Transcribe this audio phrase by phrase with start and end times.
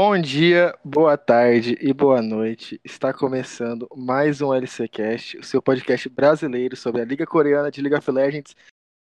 [0.00, 2.80] Bom dia, boa tarde e boa noite.
[2.84, 7.98] Está começando mais um LCcast, o seu podcast brasileiro sobre a Liga Coreana de League
[7.98, 8.54] of Legends.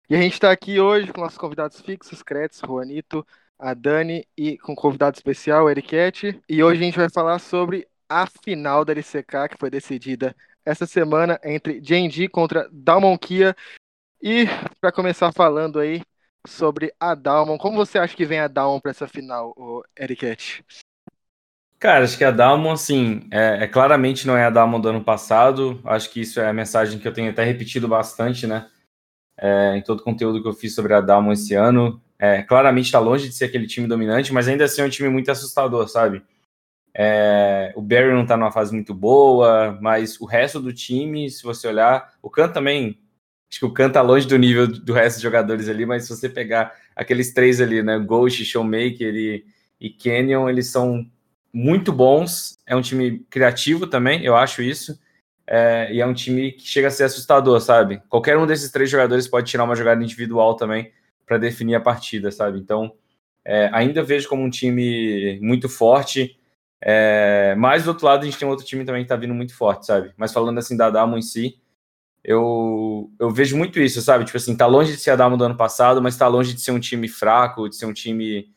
[0.09, 3.27] E a gente está aqui hoje com nossos convidados fixos, Kretz, Juanito,
[3.59, 6.41] a Dani e com um convidado especial, Eriquete.
[6.47, 10.33] E hoje a gente vai falar sobre a final da LCK, que foi decidida
[10.63, 13.53] essa semana entre Genji contra Dalmon Kia.
[14.21, 14.45] E
[14.79, 16.01] para começar falando aí,
[16.47, 17.57] sobre a Dalmon.
[17.57, 19.53] Como você acha que vem a Dalmon para essa final,
[19.99, 20.63] Eriquete?
[21.79, 25.03] Cara, acho que a Dalmon, assim, é, é, claramente não é a Dalmon do ano
[25.03, 25.79] passado.
[25.85, 28.69] Acho que isso é a mensagem que eu tenho até repetido bastante, né?
[29.37, 32.01] É, em todo o conteúdo que eu fiz sobre a Dalmon esse ano.
[32.17, 35.09] É, claramente está longe de ser aquele time dominante, mas ainda assim é um time
[35.09, 36.23] muito assustador, sabe?
[36.93, 41.43] É, o Barry não está numa fase muito boa, mas o resto do time, se
[41.43, 42.97] você olhar, o Khan também
[43.49, 46.09] Acho que o Khan tá longe do nível do resto dos jogadores ali, mas se
[46.09, 47.97] você pegar aqueles três ali, né?
[47.99, 49.45] Ghost, Showmaker e,
[49.79, 51.09] e Canyon, eles são
[51.55, 52.59] muito bons.
[52.67, 54.99] É um time criativo também, eu acho isso.
[55.47, 58.01] É, e é um time que chega a ser assustador, sabe?
[58.09, 60.91] Qualquer um desses três jogadores pode tirar uma jogada individual também
[61.25, 62.59] para definir a partida, sabe?
[62.59, 62.93] Então,
[63.45, 66.37] é, ainda vejo como um time muito forte.
[66.81, 69.55] É, mas do outro lado, a gente tem outro time também que tá vindo muito
[69.55, 70.11] forte, sabe?
[70.17, 71.57] Mas falando assim da Damo em si,
[72.21, 74.25] eu, eu vejo muito isso, sabe?
[74.25, 76.59] Tipo assim, tá longe de ser a Dalmo do ano passado, mas tá longe de
[76.59, 78.49] ser um time fraco, de ser um time,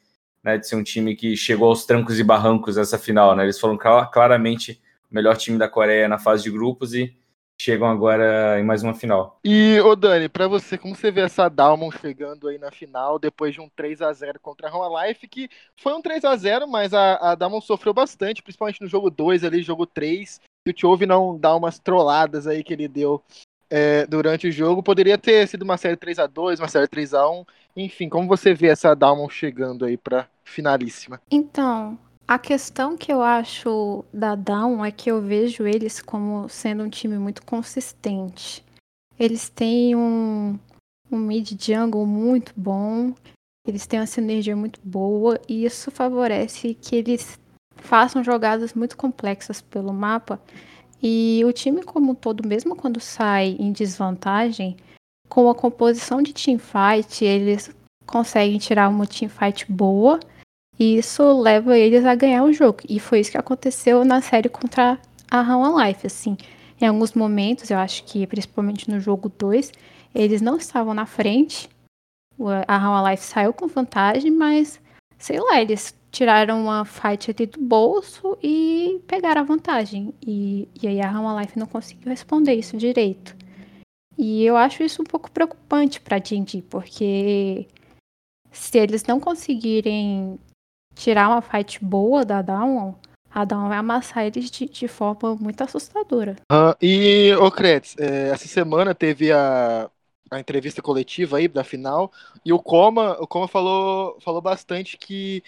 [0.48, 3.44] né, de ser um time que chegou aos trancos e barrancos essa final, né?
[3.44, 7.14] Eles foram claramente o melhor time da Coreia na fase de grupos e
[7.60, 9.38] chegam agora em mais uma final.
[9.44, 13.52] E, ô Dani, para você, como você vê essa Dalmon chegando aí na final depois
[13.52, 16.66] de um 3 a 0 contra a Roma Life, que foi um 3 a 0
[16.66, 20.72] mas a, a Dalmon sofreu bastante, principalmente no jogo 2 ali, jogo 3, e o
[20.72, 23.22] Tchove não dá umas trolladas aí que ele deu
[23.70, 24.82] é, durante o jogo.
[24.82, 27.44] Poderia ter sido uma série 3 a 2 uma série 3 a 1
[27.76, 31.20] Enfim, como você vê essa Dalmon chegando aí pra finalíssima?
[31.30, 36.82] Então, a questão que eu acho da Down é que eu vejo eles como sendo
[36.84, 38.64] um time muito consistente.
[39.18, 40.58] Eles têm um,
[41.10, 43.14] um mid jungle muito bom,
[43.66, 47.38] eles têm uma sinergia muito boa e isso favorece que eles
[47.76, 50.40] façam jogadas muito complexas pelo mapa
[51.02, 54.76] e o time como um todo, mesmo quando sai em desvantagem,
[55.28, 57.70] com a composição de teamfight, eles
[58.06, 60.18] conseguem tirar uma teamfight boa
[60.78, 62.78] e isso leva eles a ganhar o jogo.
[62.88, 64.98] E foi isso que aconteceu na série contra
[65.30, 66.36] a Rama Life, assim.
[66.80, 69.72] Em alguns momentos, eu acho que principalmente no jogo 2,
[70.14, 71.68] eles não estavam na frente.
[72.66, 74.80] A Rama Life saiu com vantagem, mas
[75.18, 80.14] sei lá, eles tiraram uma fight ali do bolso e pegaram a vantagem.
[80.26, 83.36] E, e aí a Rama Life não conseguiu responder isso direito.
[84.16, 87.68] E eu acho isso um pouco preocupante para Jinji, porque
[88.50, 90.38] se eles não conseguirem
[90.94, 92.94] tirar uma fight boa da Dawn,
[93.30, 96.34] a Dawn vai amassar eles de, de forma muito assustadora.
[96.82, 99.88] E, ô Kretz, é, essa semana teve a,
[100.30, 102.10] a entrevista coletiva aí da final,
[102.44, 105.44] e o Coma, o Coma falou, falou bastante que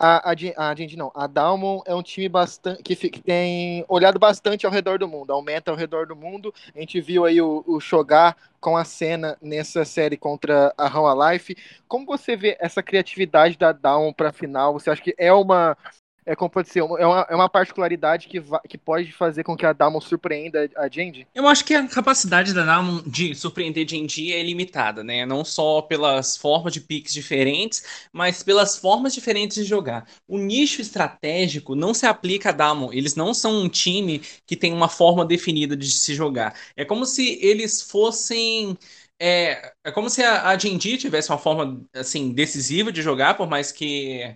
[0.00, 4.18] a, a, a gente não, a Dalmon é um time bastante que, que, tem olhado
[4.18, 6.54] bastante ao redor do mundo, aumenta ao redor do mundo.
[6.74, 11.30] A gente viu aí o, o Shogar com a cena nessa série contra a How
[11.30, 11.54] Life.
[11.86, 14.72] Como você vê essa criatividade da Dalmon para final?
[14.72, 15.76] Você acha que é uma
[16.24, 19.66] é como pode ser, é uma, é uma particularidade que, que pode fazer com que
[19.66, 21.26] a Damon surpreenda a Genji?
[21.34, 25.24] Eu acho que a capacidade da Damon de surpreender Genji é limitada, né?
[25.24, 30.06] Não só pelas formas de picks diferentes, mas pelas formas diferentes de jogar.
[30.28, 32.92] O nicho estratégico não se aplica a Damon.
[32.92, 36.54] Eles não são um time que tem uma forma definida de se jogar.
[36.76, 38.76] É como se eles fossem.
[39.18, 43.70] É, é como se a, a tivesse uma forma assim decisiva de jogar, por mais
[43.70, 44.34] que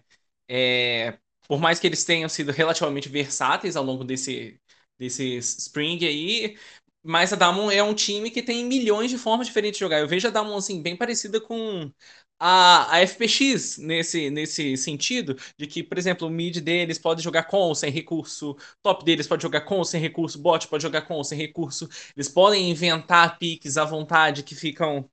[0.49, 1.19] é,
[1.49, 4.61] por mais que eles tenham sido relativamente versáteis ao longo desse,
[4.99, 6.57] desse Spring aí,
[7.03, 10.01] mas a Damon é um time que tem milhões de formas diferentes de jogar.
[10.01, 11.91] Eu vejo a Damon assim, bem parecida com
[12.39, 17.45] a, a FPX nesse, nesse sentido, de que, por exemplo, o mid deles pode jogar
[17.45, 21.03] com ou sem recurso, top deles pode jogar com ou sem recurso, bot pode jogar
[21.03, 21.89] com ou sem recurso.
[22.17, 25.09] Eles podem inventar piques à vontade que ficam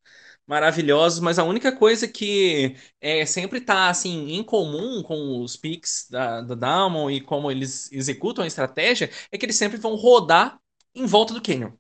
[0.48, 6.08] maravilhosos, mas a única coisa que é, sempre está assim, em comum com os picks
[6.10, 10.60] da, da Damon e como eles executam a estratégia é que eles sempre vão rodar
[10.94, 11.72] em volta do Canyon.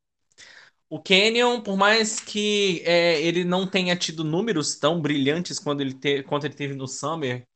[0.90, 5.94] O Canyon, por mais que é, ele não tenha tido números tão brilhantes quando ele
[5.94, 7.48] te, quanto ele teve no Summer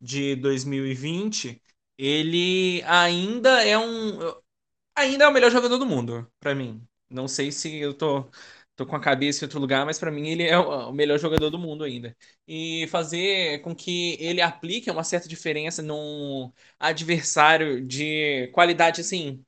[0.00, 1.60] de 2020,
[1.98, 4.18] ele ainda é um
[4.96, 6.82] ainda é o melhor jogador do mundo, para mim.
[7.10, 8.30] Não sei se eu tô
[8.76, 11.50] tô com a cabeça em outro lugar, mas para mim ele é o melhor jogador
[11.50, 12.16] do mundo ainda.
[12.46, 19.44] E fazer com que ele aplique uma certa diferença num adversário de qualidade assim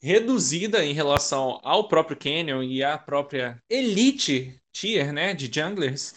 [0.00, 6.14] reduzida em relação ao próprio Canyon e à própria elite tier, né, de junglers,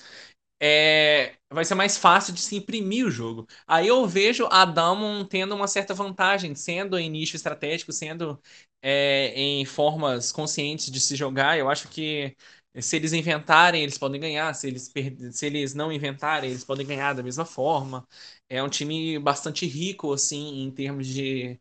[0.61, 3.47] é, vai ser mais fácil de se imprimir o jogo.
[3.67, 8.39] Aí eu vejo a Damon tendo uma certa vantagem, sendo em nicho estratégico, sendo
[8.81, 11.57] é, em formas conscientes de se jogar.
[11.57, 12.35] Eu acho que
[12.79, 14.53] se eles inventarem, eles podem ganhar.
[14.53, 14.91] Se eles,
[15.33, 18.07] se eles não inventarem, eles podem ganhar da mesma forma.
[18.49, 21.59] É um time bastante rico, assim, em termos de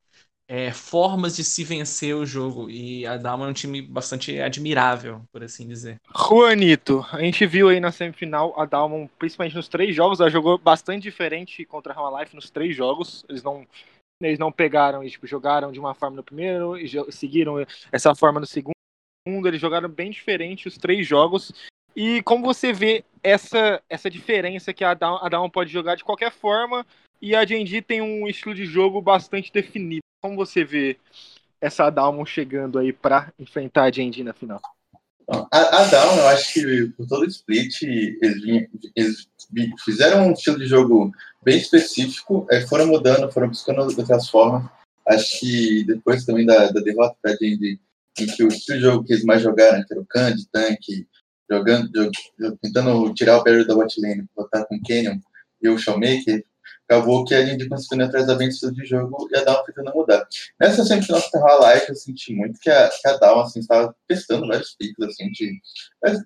[0.50, 2.69] é, formas de se vencer o jogo.
[2.69, 6.00] E a Dalma é um time bastante admirável, por assim dizer.
[6.12, 10.58] Juanito, a gente viu aí na semifinal a Dalma, principalmente nos três jogos, ela jogou
[10.58, 13.25] bastante diferente contra a Life nos três jogos.
[13.29, 13.64] Eles não.
[14.20, 17.55] Eles não pegaram e tipo, jogaram de uma forma no primeiro e seguiram
[17.91, 18.75] essa forma no segundo.
[19.26, 21.52] Eles jogaram bem diferente os três jogos.
[21.97, 26.05] E como você vê essa, essa diferença que a Down, a Down pode jogar de
[26.05, 26.85] qualquer forma
[27.23, 30.02] e a D&D tem um estilo de jogo bastante definido.
[30.20, 30.99] Como você vê
[31.61, 34.61] essa Dalmon chegando aí para enfrentar a D&D na final?
[35.28, 39.28] A, a eu acho que por todo o split, eles, eles,
[39.84, 41.12] fizeram um estilo de jogo
[41.43, 44.69] bem específico, é, foram mudando, foram buscando outras formas.
[45.06, 47.78] Acho que depois também da, da derrota para a D&D,
[48.19, 51.06] em que o estilo de jogo que eles mais jogaram, que era o Candy, tanque,
[51.50, 52.12] jogando, jog,
[52.61, 55.19] tentando tirar o barrier da botlane, botar com o Canyon
[55.62, 56.44] e o Showmaker,
[56.90, 60.26] acabou que a gente conseguiu atrás da ventura de jogo e a Down tentando mudar.
[60.60, 64.48] Nessa semifinal que tava live, eu senti muito que a, que a assim, estava testando
[64.48, 65.60] vários picks, assim, de,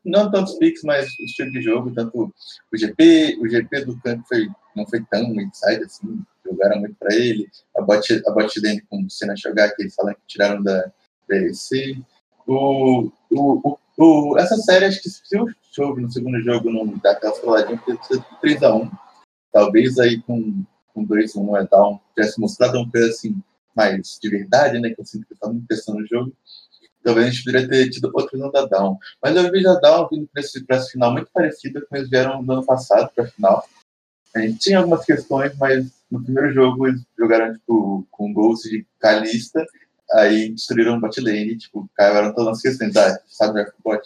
[0.06, 2.32] não tantos picks, mas o estilo de jogo, tanto
[2.72, 7.14] o GP, o GP do campo foi, não foi tão inside, assim, jogaram muito para
[7.14, 7.46] ele,
[7.76, 10.90] a bot, a bot lane com o Senna jogar, que eles falam que tiraram da
[11.28, 11.98] BC,
[12.46, 15.46] o, o, o, o, essa série, acho que se o
[15.76, 18.90] jogo no segundo jogo não dá aquela faladinha, porque precisa de 3x1,
[19.54, 23.40] talvez aí com, com 2 1 é down tivesse mostrado uma coisa assim
[23.74, 24.90] mais de verdade, né?
[24.90, 26.32] Que eu sinto que estava muito pensando no jogo.
[27.02, 28.98] Talvez a gente poderia ter tido outra visão da Down.
[29.22, 30.42] Mas eu vejo a Down vindo para
[30.76, 33.64] essa final muito parecida com eles vieram no ano passado para a final.
[34.34, 38.86] A gente tinha algumas questões, mas no primeiro jogo eles jogaram tipo, com Ghost de
[38.98, 39.64] Calista,
[40.12, 44.02] aí destruíram o bot lane, tipo, caiu todas as questões, ah, sabe o bot.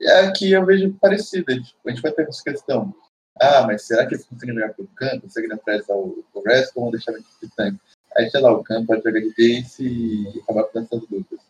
[0.00, 2.94] E aqui eu vejo parecido, a gente vai ter essa questão
[3.40, 5.22] ah, mas será que eles conseguem jogar pelo campo?
[5.22, 7.78] Conseguem atrás o, o resto ou vão deixar ele de tanque?
[8.16, 11.40] Aí, sei lá, o campo pode jogar de base e acabar com essas dúvidas.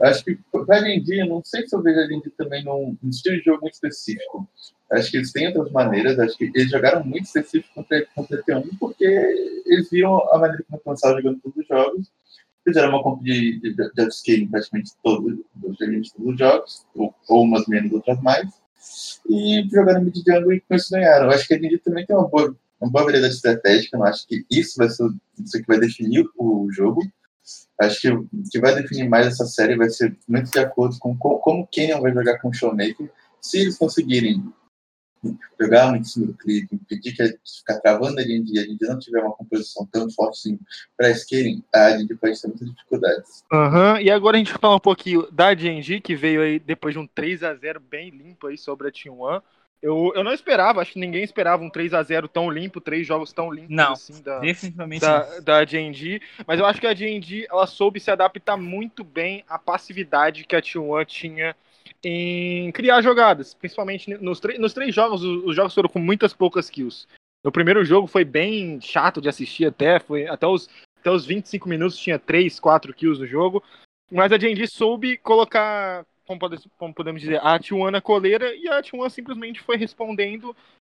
[0.00, 3.10] Acho que para a dia, não sei se eu vejo a Lindy também num, num,
[3.10, 4.48] estilo de jogo muito específico.
[4.90, 8.78] Acho que eles têm outras maneiras, acho que eles jogaram muito específico contra, contra T1
[8.78, 12.12] porque eles viram a maneira como começaram jogando todos os jogos,
[12.64, 17.92] fizeram uma compra de, de, praticamente todos, dos todos os jogos, ou, ou umas menos,
[17.92, 18.61] outras mais
[19.28, 21.26] e jogaram mid jungle e com isso ganharam.
[21.26, 24.26] Eu acho que a ND também tem uma boa, uma boa variedade estratégica, eu acho
[24.26, 25.08] que isso vai ser
[25.42, 27.02] isso que vai definir o jogo.
[27.80, 31.16] Acho que o que vai definir mais essa série vai ser muito de acordo com
[31.16, 33.10] como o Kenyon vai jogar com o Showmaker.
[33.40, 34.44] Se eles conseguirem
[35.60, 38.58] jogar muito em cima do clipe, impedir que a gente ficar travando a gente e
[38.58, 40.58] a gente não tiver uma composição tão forte assim
[40.96, 43.44] para skating, a gente pode ter muitas dificuldades.
[43.52, 43.96] Uhum.
[44.00, 47.06] E agora a gente fala um pouquinho da GNG, que veio aí depois de um
[47.06, 49.42] 3 a 0 bem limpo aí sobre a Team One.
[49.82, 53.04] Eu, eu não esperava, acho que ninguém esperava um 3 a 0 tão limpo, três
[53.04, 56.22] jogos tão limpos não, assim da, definitivamente da, da GNG.
[56.46, 60.54] Mas eu acho que a GNG ela soube se adaptar muito bem à passividade que
[60.54, 61.56] a T1 tinha
[62.02, 66.68] em criar jogadas, principalmente nos, nos três jogos, os, os, jogos foram com muitas poucas
[66.68, 67.06] kills.
[67.44, 70.68] No primeiro jogo foi bem chato de assistir até, foi até os,
[70.98, 73.62] até os 25 minutos tinha 3, 4 kills no jogo,
[74.10, 78.68] mas a Genji soube colocar, como, pode, como podemos dizer, a T1 na coleira e
[78.68, 80.54] a T1 simplesmente foi respondendo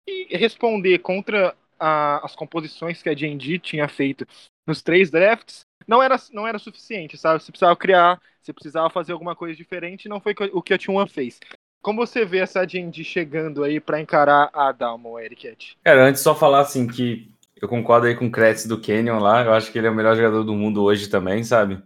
[0.08, 4.26] e responder contra a, as composições que a Genji tinha feito
[4.66, 7.42] nos três drafts não era, não era suficiente, sabe?
[7.42, 11.08] Você precisava criar, você precisava fazer alguma coisa diferente, não foi o que a T1
[11.08, 11.40] fez.
[11.82, 15.56] Como você vê essa D&D chegando aí para encarar a Dalmo, Eric?
[15.82, 17.28] Cara, antes só falar assim que
[17.60, 19.94] eu concordo aí com o Kretz do Canyon lá, eu acho que ele é o
[19.94, 21.82] melhor jogador do mundo hoje também, sabe?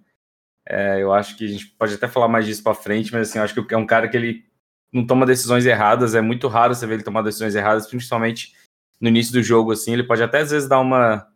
[0.68, 3.38] É, eu acho que a gente pode até falar mais disso para frente, mas assim,
[3.38, 4.44] eu acho que é um cara que ele
[4.92, 8.54] não toma decisões erradas, é muito raro você ver ele tomar decisões erradas, principalmente
[9.00, 11.26] no início do jogo, assim, ele pode até às vezes dar uma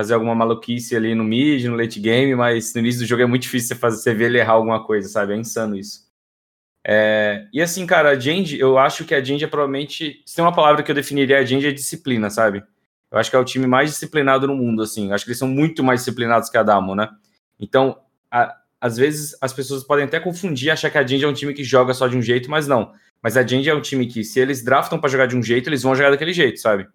[0.00, 3.26] fazer alguma maluquice ali no mid, no late game, mas no início do jogo é
[3.26, 5.34] muito difícil você, fazer, você ver ele errar alguma coisa, sabe?
[5.34, 6.08] É insano isso.
[6.82, 10.22] É, e assim, cara, a Genji, eu acho que a Genji é provavelmente.
[10.24, 12.64] Se tem uma palavra que eu definiria a Genji é disciplina, sabe?
[13.10, 15.08] Eu acho que é o time mais disciplinado no mundo, assim.
[15.08, 17.10] Eu acho que eles são muito mais disciplinados que a Damo, né?
[17.58, 17.98] Então,
[18.30, 21.52] a, às vezes as pessoas podem até confundir, achar que a Jinja é um time
[21.52, 22.94] que joga só de um jeito, mas não.
[23.22, 25.68] Mas a Jinja é um time que, se eles draftam para jogar de um jeito,
[25.68, 26.88] eles vão jogar daquele jeito, sabe?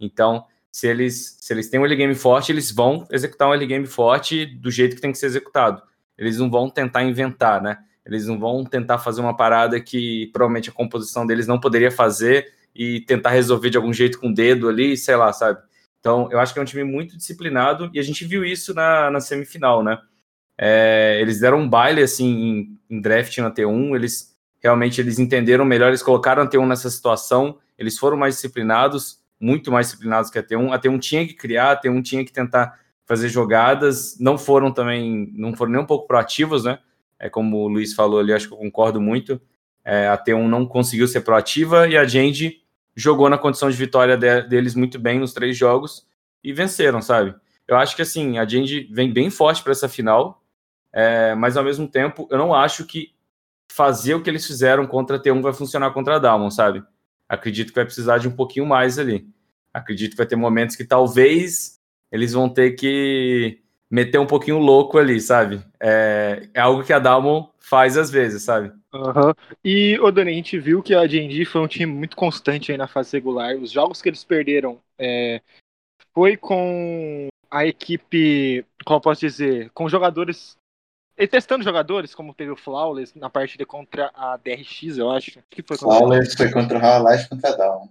[0.00, 3.66] Então, se eles, se eles têm um early game forte, eles vão executar um early
[3.66, 5.82] game forte do jeito que tem que ser executado.
[6.16, 7.78] Eles não vão tentar inventar, né?
[8.04, 12.52] Eles não vão tentar fazer uma parada que provavelmente a composição deles não poderia fazer
[12.74, 15.60] e tentar resolver de algum jeito com o dedo ali, sei lá, sabe?
[16.00, 19.10] Então, eu acho que é um time muito disciplinado e a gente viu isso na,
[19.10, 19.98] na semifinal, né?
[20.56, 25.64] É, eles deram um baile assim em, em draft na T1, eles realmente eles entenderam
[25.64, 30.38] melhor, eles colocaram a T1 nessa situação, eles foram mais disciplinados, muito mais disciplinados que
[30.38, 30.72] a T1.
[30.72, 35.32] A T1 tinha que criar, a T1 tinha que tentar fazer jogadas, não foram também,
[35.34, 36.78] não foram nem um pouco proativos, né?
[37.18, 39.40] É como o Luiz falou ali, acho que eu concordo muito.
[39.84, 42.62] É, a T1 não conseguiu ser proativa e a Gente
[42.94, 46.06] jogou na condição de vitória de, deles muito bem nos três jogos
[46.44, 47.34] e venceram, sabe?
[47.66, 50.42] Eu acho que assim, a Gente vem bem forte para essa final,
[50.92, 53.12] é, mas ao mesmo tempo eu não acho que
[53.70, 56.82] fazer o que eles fizeram contra a T1 vai funcionar contra a Dalmon, sabe?
[57.28, 59.28] Acredito que vai precisar de um pouquinho mais ali.
[59.72, 61.78] Acredito que vai ter momentos que talvez
[62.10, 65.62] eles vão ter que meter um pouquinho louco ali, sabe?
[65.80, 68.72] É, é algo que a Dalmon faz às vezes, sabe?
[68.92, 69.32] Uhum.
[69.64, 72.78] E, o Dani, a gente viu que a D&D foi um time muito constante aí
[72.78, 73.56] na fase regular.
[73.56, 75.40] Os jogos que eles perderam é,
[76.14, 80.57] foi com a equipe, como eu posso dizer, com jogadores
[81.18, 85.42] e testando jogadores, como teve o Flawless na partida contra a DRX, eu acho.
[85.50, 87.88] que foi Flawless foi contra o Half-Life contra a Down.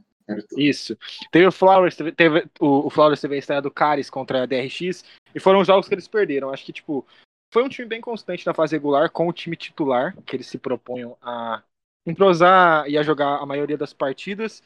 [0.58, 0.98] Isso.
[1.32, 4.46] Teve o Flowers, teve, teve o, o Flowers teve a estreia do Caris contra a
[4.46, 5.04] DRX,
[5.34, 6.50] e foram os jogos que eles perderam.
[6.50, 7.06] Acho que, tipo,
[7.54, 10.58] foi um time bem constante na fase regular, com o time titular, que eles se
[10.58, 11.62] propunham a
[12.06, 14.62] entrosar e a jogar a maioria das partidas.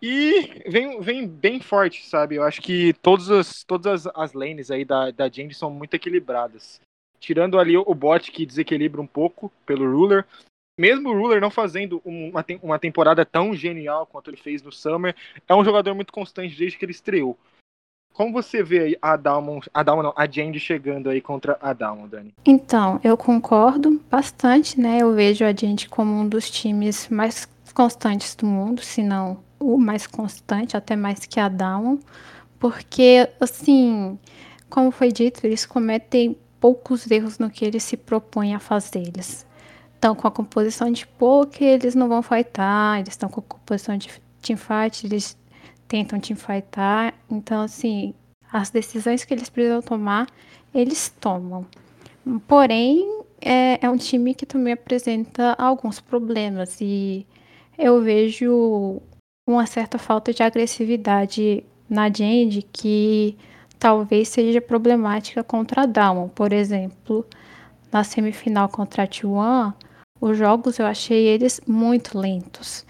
[0.00, 2.34] E vem, vem bem forte, sabe?
[2.34, 5.94] Eu acho que todas as, todas as, as lanes aí da, da Jane são muito
[5.94, 6.80] equilibradas.
[7.20, 10.24] Tirando ali o bot que desequilibra um pouco pelo Ruler,
[10.78, 15.14] mesmo o Ruler não fazendo uma, uma temporada tão genial quanto ele fez no Summer,
[15.48, 17.36] é um jogador muito constante desde que ele estreou.
[18.12, 22.08] Como você vê a Dalmon, a Dalmon não, a Jandy chegando aí contra a Dalmon,
[22.08, 22.32] Dani?
[22.46, 25.02] Então, eu concordo bastante, né?
[25.02, 29.76] Eu vejo a Jandy como um dos times mais constantes do mundo, se não o
[29.76, 31.98] mais constante, até mais que a Dalmon,
[32.58, 34.18] porque, assim,
[34.70, 38.98] como foi dito, eles cometem poucos erros no que eles se propõem a fazer.
[38.98, 39.46] Eles
[39.94, 43.96] estão com a composição de poker, eles não vão fightar, eles estão com a composição
[43.96, 44.10] de
[44.42, 45.38] teamfight, eles
[45.86, 47.14] tentam teamfightar.
[47.30, 48.12] Então, assim,
[48.52, 50.26] as decisões que eles precisam tomar,
[50.74, 51.64] eles tomam.
[52.48, 57.24] Porém, é, é um time que também apresenta alguns problemas e
[57.78, 59.00] eu vejo
[59.48, 63.36] uma certa falta de agressividade na Jend que
[63.78, 66.28] talvez seja problemática contra a Dalmon.
[66.28, 67.26] Por exemplo,
[67.92, 69.72] na semifinal contra a T1,
[70.20, 72.84] os jogos eu achei eles muito lentos.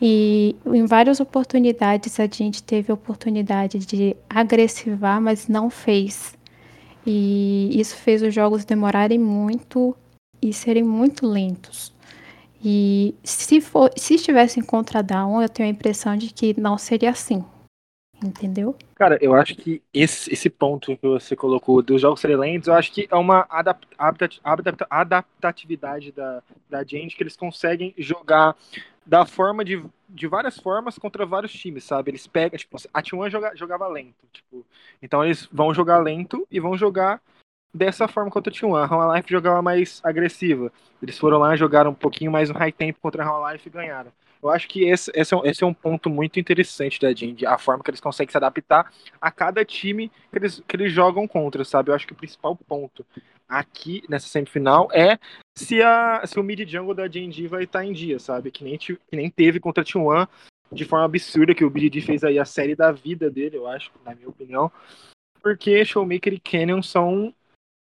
[0.00, 6.36] E em várias oportunidades a gente teve a oportunidade de agressivar, mas não fez.
[7.06, 9.94] E isso fez os jogos demorarem muito
[10.40, 11.92] e serem muito lentos.
[12.64, 17.10] E se, for, se estivessem contra Down, eu tenho a impressão de que não seria
[17.10, 17.44] assim.
[18.22, 18.76] Entendeu?
[18.94, 22.74] Cara, eu acho que esse, esse ponto que você colocou dos jogos serem lentos, eu
[22.74, 24.40] acho que é uma adap, adap,
[24.88, 28.56] adaptatividade da, da gente que eles conseguem jogar
[29.04, 32.12] da forma de, de várias formas contra vários times, sabe?
[32.12, 34.64] Eles pegam, tipo, a T1 joga, jogava lento, tipo,
[35.02, 37.20] então eles vão jogar lento e vão jogar
[37.74, 38.76] dessa forma contra a T1.
[38.76, 40.70] A Rama Life jogava mais agressiva.
[41.02, 43.72] Eles foram lá, jogaram um pouquinho mais no high tempo contra a Rama Life e
[43.72, 44.12] ganharam.
[44.42, 47.46] Eu acho que esse, esse, é, um, esse é um ponto muito interessante da Jindy,
[47.46, 51.28] a forma que eles conseguem se adaptar a cada time que eles, que eles jogam
[51.28, 51.90] contra, sabe?
[51.90, 53.06] Eu acho que o principal ponto
[53.48, 55.18] aqui nessa semifinal é
[55.56, 58.50] se, a, se o mid jungle da Jindy vai estar em dia, sabe?
[58.50, 60.26] Que nem, que nem teve contra a T1
[60.72, 63.92] de forma absurda, que o BDD fez aí a série da vida dele, eu acho,
[64.04, 64.72] na minha opinião.
[65.42, 67.32] Porque Showmaker e Canyon são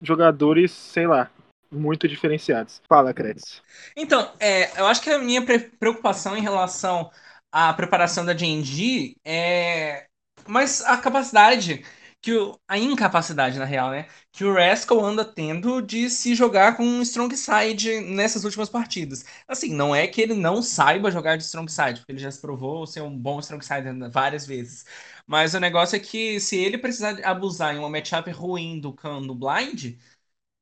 [0.01, 1.31] jogadores, sei lá,
[1.77, 2.81] muito diferenciados.
[2.89, 3.63] Fala, Kretz.
[3.97, 5.45] Então, é, eu acho que a minha
[5.79, 7.11] preocupação em relação
[7.53, 10.07] à preparação da D&D é
[10.49, 11.85] mas a capacidade
[12.21, 16.77] que o, a incapacidade na real, né, que o Rascal anda tendo de se jogar
[16.77, 19.25] com um strong side nessas últimas partidas.
[19.47, 22.41] Assim, não é que ele não saiba jogar de strong side, porque ele já se
[22.41, 24.85] provou ser um bom strong side várias vezes.
[25.27, 29.21] Mas o negócio é que se ele precisar abusar em uma matchup ruim do Khan
[29.21, 29.97] no blind,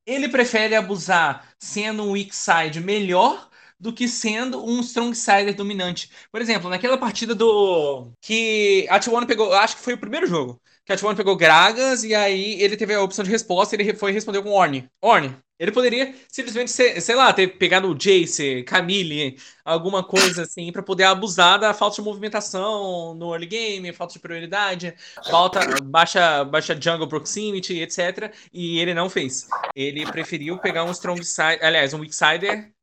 [0.05, 6.09] ele prefere abusar sendo um weak side melhor do que sendo um strong side dominante.
[6.31, 10.61] Por exemplo, naquela partida do que a T1 pegou, acho que foi o primeiro jogo,
[10.85, 14.11] que a T1 pegou Gragas e aí ele teve a opção de resposta, ele foi
[14.11, 14.89] respondeu com Orne.
[15.01, 20.71] Orne, Ele poderia simplesmente, ser, sei lá, ter pegado o Jace, Camille, alguma coisa assim,
[20.71, 24.93] para poder abusar da falta de movimentação no early game, falta de prioridade,
[25.29, 28.33] falta baixa, baixa jungle proximity, etc.
[28.51, 29.47] E ele não fez.
[29.75, 32.73] Ele preferiu pegar um strong side, aliás, um weak sider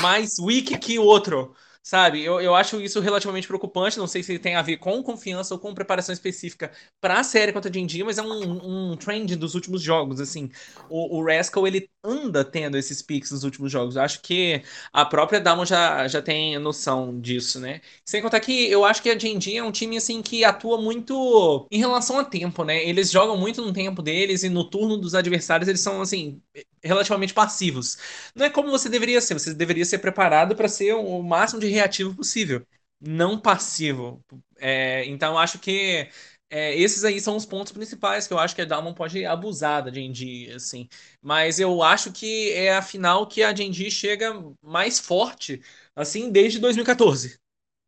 [0.00, 1.54] mais weak que outro.
[1.90, 3.98] Sabe, eu, eu acho isso relativamente preocupante.
[3.98, 6.70] Não sei se tem a ver com confiança ou com preparação específica
[7.00, 10.20] para a série contra a D&D, mas é um, um trend dos últimos jogos.
[10.20, 10.52] Assim,
[10.88, 13.96] o, o Rascal ele anda tendo esses picks nos últimos jogos.
[13.96, 17.80] Eu acho que a própria Damon já, já tem noção disso, né?
[18.04, 21.66] Sem contar que eu acho que a D&D é um time assim que atua muito
[21.72, 22.84] em relação a tempo, né?
[22.84, 26.40] Eles jogam muito no tempo deles e no turno dos adversários eles são assim
[26.82, 27.98] relativamente passivos.
[28.34, 31.68] Não é como você deveria ser, você deveria ser preparado para ser o máximo de
[31.80, 32.66] reativo possível,
[33.00, 34.24] não passivo.
[34.58, 36.08] É, então, acho que
[36.50, 39.84] é, esses aí são os pontos principais que eu acho que a Dalmon pode abusar
[39.84, 40.88] da D&D, assim.
[41.22, 44.32] Mas eu acho que é a final que a D&D chega
[44.62, 45.62] mais forte,
[45.94, 47.38] assim, desde 2014.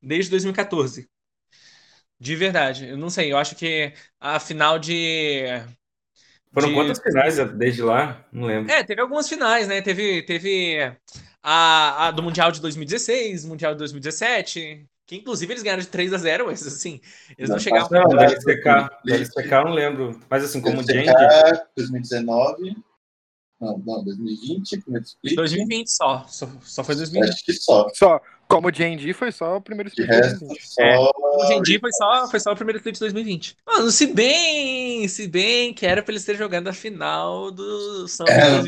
[0.02, 1.08] Desde 2014.
[2.20, 2.86] De verdade.
[2.88, 5.44] Eu não sei, eu acho que a final de
[6.52, 6.74] foram de...
[6.74, 8.24] quantas finais desde lá?
[8.32, 8.70] Não lembro.
[8.70, 9.80] É, teve algumas finais, né?
[9.80, 10.92] Teve, teve
[11.42, 16.12] a, a do Mundial de 2016, Mundial de 2017, que inclusive eles ganharam de 3
[16.12, 17.00] a 0 mas assim,
[17.36, 17.88] eles não, não chegaram.
[17.90, 20.20] Não, da LCK, da LCK eu não lembro.
[20.28, 21.12] Mas assim, como LCK, gente.
[21.76, 22.76] 2019.
[23.60, 25.36] Não, não, 2020, primeiro split.
[25.36, 26.24] 2020 só.
[26.26, 27.30] Só, só foi 2020.
[27.30, 27.88] Acho que só.
[27.94, 28.20] Só.
[28.52, 30.82] Como o D&D foi só o primeiro split de resto, só...
[30.82, 33.56] É, o foi só, foi só o primeiro split de 2020.
[33.66, 38.26] Mano, se bem, se bem que era pra eles terem jogado a final do São
[38.28, 38.62] é,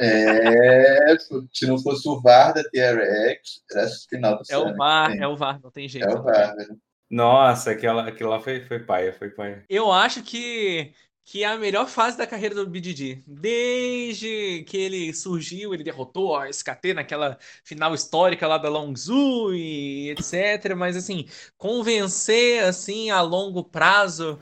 [0.00, 1.16] é,
[1.52, 5.28] se não fosse o VAR da TRX, era a final do É o VAR, é
[5.28, 6.08] o VAR, não tem jeito.
[6.08, 6.76] É o VAR, velho.
[7.08, 9.64] Nossa, aquela, aquilo lá foi, foi paia, foi paia.
[9.68, 10.92] Eu acho que
[11.30, 13.22] que é a melhor fase da carreira do BDD.
[13.24, 20.10] Desde que ele surgiu, ele derrotou a SKT naquela final histórica lá da Longzhu e
[20.10, 20.74] etc.
[20.76, 24.40] Mas assim, convencer assim a longo prazo,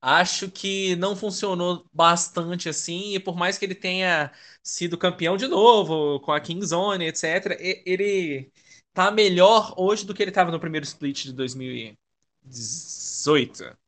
[0.00, 3.14] acho que não funcionou bastante assim.
[3.14, 4.32] E por mais que ele tenha
[4.62, 8.50] sido campeão de novo com a Kingzone, etc., ele
[8.94, 13.79] tá melhor hoje do que ele estava no primeiro split de 2018.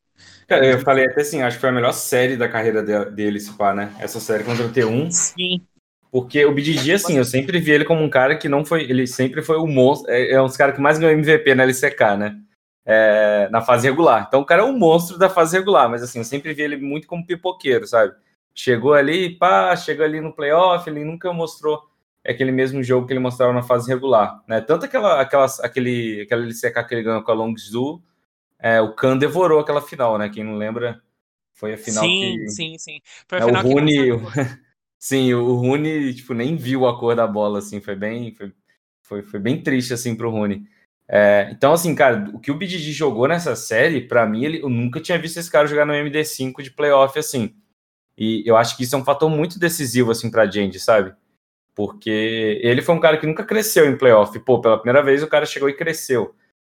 [0.53, 3.53] Cara, eu falei até assim, acho que foi a melhor série da carreira dele, se
[3.55, 3.91] pá, né?
[3.99, 5.11] Essa série contra o T1.
[5.11, 5.63] Sim.
[6.11, 8.83] Porque o BDG, assim, eu sempre vi ele como um cara que não foi.
[8.83, 10.13] Ele sempre foi o monstro.
[10.13, 12.37] É, é um dos caras que mais ganhou MVP na LCK, né?
[12.85, 14.27] É, na fase regular.
[14.29, 16.77] Então o cara é um monstro da fase regular, mas assim, eu sempre vi ele
[16.77, 18.13] muito como pipoqueiro, sabe?
[18.55, 21.81] Chegou ali, pá, chegou ali no playoff, ele nunca mostrou
[22.27, 24.61] aquele mesmo jogo que ele mostrava na fase regular, né?
[24.61, 28.03] Tanto aquela, aquela, aquele, aquela LCK que ele ganhou com a Longzhu,
[28.63, 30.29] é, o Khan devorou aquela final, né?
[30.29, 31.03] Quem não lembra,
[31.53, 32.49] foi a final sim, que...
[32.49, 33.01] Sim, sim,
[33.33, 34.11] é, o Rune...
[34.97, 38.37] Sim, o Rune, tipo, nem viu a cor da bola, assim, foi bem...
[38.37, 38.53] Foi,
[39.03, 40.65] foi, foi bem triste, assim, pro Rune.
[41.09, 44.69] É, então, assim, cara, o que o BDG jogou nessa série, para mim, ele, eu
[44.69, 47.53] nunca tinha visto esse cara jogar no MD5 de playoff, assim.
[48.17, 51.13] E eu acho que isso é um fator muito decisivo, assim, pra gente, sabe?
[51.75, 54.39] Porque ele foi um cara que nunca cresceu em playoff.
[54.39, 56.33] Pô, pela primeira vez o cara chegou e cresceu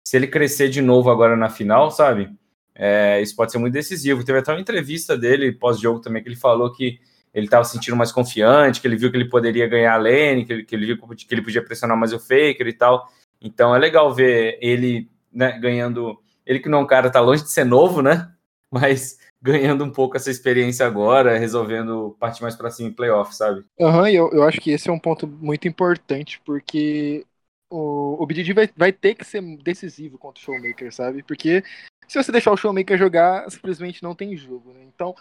[0.09, 2.31] se ele crescer de novo agora na final, sabe?
[2.73, 4.23] É, isso pode ser muito decisivo.
[4.23, 6.99] Teve até uma entrevista dele pós-jogo também que ele falou que
[7.31, 10.45] ele estava se sentindo mais confiante, que ele viu que ele poderia ganhar a lane,
[10.45, 13.07] que ele, que ele viu que ele podia pressionar mais o Faker e tal.
[13.39, 16.19] Então é legal ver ele né, ganhando.
[16.43, 18.31] Ele que não é um cara, tá longe de ser novo, né?
[18.71, 23.63] Mas ganhando um pouco essa experiência agora, resolvendo partir mais para cima em playoff, sabe?
[23.79, 27.27] Aham, uhum, eu, eu acho que esse é um ponto muito importante, porque
[27.69, 31.23] o, o vai, vai ter que ser decisivo contra o Showmaker, sabe?
[31.23, 31.63] Porque
[32.07, 34.81] se você deixar o Showmaker jogar, simplesmente não tem jogo, né?
[34.83, 35.15] Então,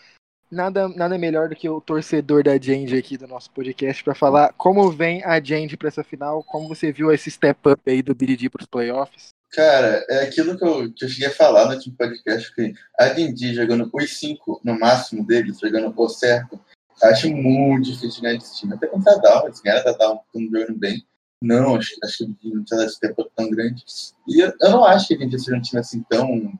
[0.51, 4.53] nada, nada melhor do que o torcedor da Jandy aqui do nosso podcast para falar
[4.55, 8.15] como vem a Jandy para essa final, como você viu esse step up aí do
[8.15, 9.29] BDD para os playoffs.
[9.51, 13.09] Cara, é aquilo que eu, que eu cheguei a falar no último podcast, que a
[13.09, 16.61] D&D jogando os 5 no máximo deles, jogando o certo,
[17.03, 18.75] acho muito difícil ganhar esse time.
[18.75, 21.03] Até contra a Down, eles ganharam a Down, jogando bem,
[21.41, 23.85] não, acho, acho que não tinha esse tempo tão grande.
[24.27, 26.53] E eu, eu, não acho que a gente seja um time assim tão,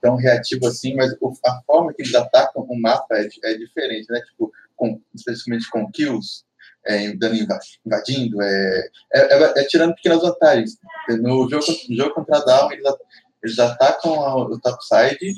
[0.00, 1.12] tão reativo assim, mas
[1.44, 4.20] a forma que eles atacam o mapa é, é diferente, né?
[4.22, 6.44] Tipo, com, especificamente com kills,
[6.86, 10.78] é, dando invadindo, é, é, é, é, tirando pequenas vantagens.
[11.08, 12.94] No jogo, no jogo contra a Down, eles,
[13.42, 15.34] eles atacam o topside,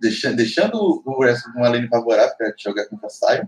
[0.00, 3.46] deixando, deixando o resto de uma lane favorável para jogar contra a Sion,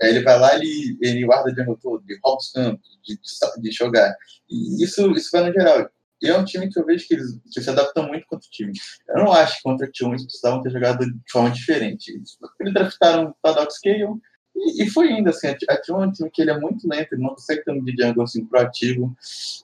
[0.00, 3.18] ele vai lá, ele, ele guarda de ano todo, rouba os campos, de,
[3.60, 4.14] de, jogar.
[4.48, 5.88] E isso, isso vai no geral.
[6.22, 8.50] E é um time que eu vejo que eles que se adaptam muito contra o
[8.50, 8.72] time.
[9.08, 12.12] Eu não acho que contra o T1 eles precisavam ter jogado de forma diferente.
[12.12, 14.18] Eles, draftaram o Paddock Scale,
[14.54, 17.12] E, e foi indo, assim, a T1 é um time que ele é muito lento,
[17.12, 19.14] ele não consegue ter um de jungle assim, proativo.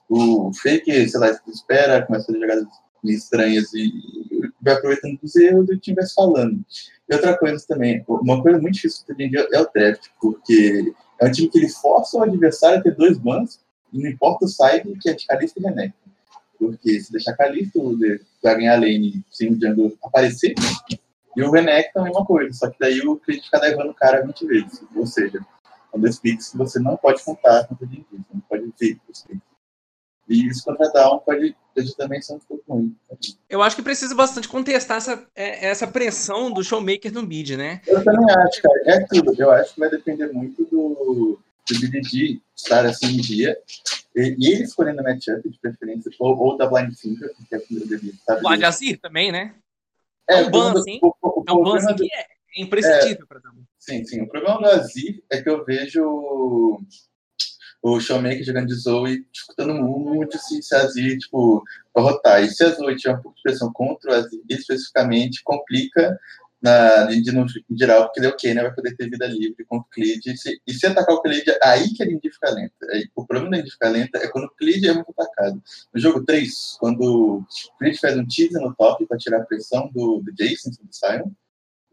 [0.07, 2.39] O Fake, sei lá, espera, começa a fazer
[3.03, 3.91] jogadas estranhas e
[4.61, 6.63] vai aproveitando os erros e o falando.
[7.09, 10.93] E outra coisa também, uma coisa muito difícil hoje em dia é o draft, porque
[11.19, 13.59] é um time que ele força o adversário a ter dois bans,
[13.91, 16.09] e não importa o side, que é de Calista e Renekton.
[16.57, 17.79] Porque se deixar Calista,
[18.41, 20.55] vai ganhar a lane sem o jungle aparecer,
[21.35, 23.93] e o Renekton é a mesma coisa, só que daí o Creed fica levando o
[23.93, 24.83] cara 20 vezes.
[24.95, 25.39] Ou seja,
[25.91, 29.23] são dois picks que você não pode contar contra o você não pode ver os
[29.23, 29.52] picks.
[30.27, 31.55] E isso contra Down pode,
[31.97, 32.95] também ser um pouco ruim.
[33.49, 37.81] Eu acho que precisa bastante contestar essa, é, essa pressão do showmaker no mid, né?
[37.85, 38.81] Eu também acho, cara.
[38.85, 39.33] É tudo.
[39.37, 43.57] Eu acho que vai depender muito do, do BDG estar assim em dia.
[44.15, 47.57] E, e ele escolhendo a matchup de preferência, ou, ou da Blind Finger, que é
[47.57, 48.13] a primeira dele.
[48.41, 49.55] Blind Azir também, né?
[50.29, 50.99] É, é um ban, assim.
[51.01, 53.63] O, o, é um ban, assim, que é imprescindível é, para Damu.
[53.79, 54.21] Sim, sim.
[54.21, 56.79] O problema do Azir é que eu vejo
[57.83, 61.61] o Showmaker jogando de Zoe, disputando muito se, a Azir, tipo,
[61.93, 62.41] derrotar.
[62.41, 66.17] E se a Zoe tiver um pouco de pressão contra o Azir, especificamente, complica
[66.61, 67.45] na, de, no
[67.77, 68.61] geral, porque ele é ok, né?
[68.61, 70.25] Vai poder ter vida livre com o Clid.
[70.25, 72.73] E se, e se atacar o Clid, aí que a Lindy fica lenta.
[72.89, 75.61] Aí, o problema da Lindy ficar lenta é quando o Clid é muito atacado.
[75.93, 77.45] No jogo 3, quando o
[77.77, 81.29] Clid faz um teaser no top para tirar a pressão do, do Jason, do Sion,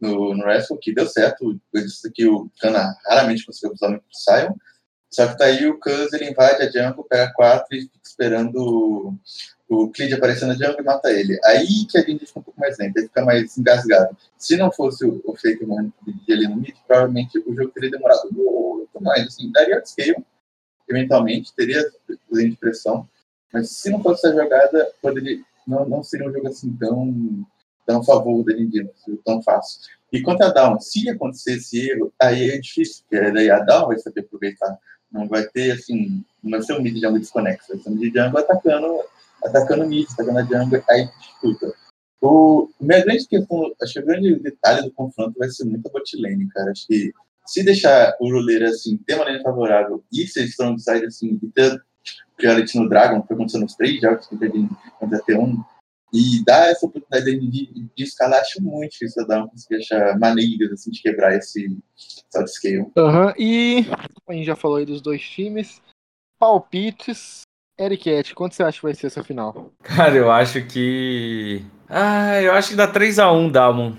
[0.00, 1.60] no, no Wrestle, que deu certo.
[2.06, 4.54] Aqui o Kana raramente conseguiu usar muito do Sion.
[5.10, 9.14] Só que tá aí o Cuz, ele invade a jungle, pega 4 e fica esperando
[9.68, 11.38] o Clid aparecer na jungle e mata ele.
[11.44, 14.16] Aí que a gente fica um pouco mais lento, ele fica mais engasgado.
[14.36, 15.92] Se não fosse o, o Fake morrendo
[16.28, 19.26] ali no mid, provavelmente o jogo teria demorado muito mais.
[19.26, 20.24] Assim, daria upscale,
[20.88, 21.84] eventualmente, teria
[22.32, 23.08] linha de pressão,
[23.52, 27.46] mas se não fosse essa jogada, poderia, não, não seria um jogo assim tão,
[27.86, 28.90] tão favor da Nintendo,
[29.24, 29.80] tão fácil.
[30.12, 33.88] E quanto a Down, se acontecer esse erro, aí é difícil, porque daí a Down
[33.88, 34.78] vai saber aproveitar.
[35.12, 38.14] Não vai ter, assim, não vai ser um mid jungle desconexo, vai ser um mid
[38.14, 39.00] jungle atacando
[39.44, 41.74] atacando mid, atacando a jungle, aí disputa.
[42.20, 45.90] O, minha grande questão, acho que o grande detalhe do confronto vai ser muito a
[45.90, 46.70] botlane, cara.
[46.70, 47.12] Acho que
[47.46, 51.48] se deixar o Ruleiro assim, ter uma lane favorável e ser strong side assim, e
[51.48, 51.82] ter
[52.36, 54.68] priority no Dragon, foi acontecendo nos três jogos que teve
[54.98, 55.64] contra T1,
[56.12, 60.72] e dar essa oportunidade de, de, de escalar, acho muito difícil dar conseguir achar maneiras
[60.72, 62.86] assim, de quebrar esse side scale.
[62.96, 63.86] Uhum, e
[64.28, 65.80] a gente já falou aí dos dois times.
[66.38, 67.42] Palpites
[67.80, 69.72] Eric, quanto você acha que vai ser essa final?
[69.82, 71.64] Cara, eu acho que.
[71.88, 73.96] Ah, eu acho que dá 3x1, Damon.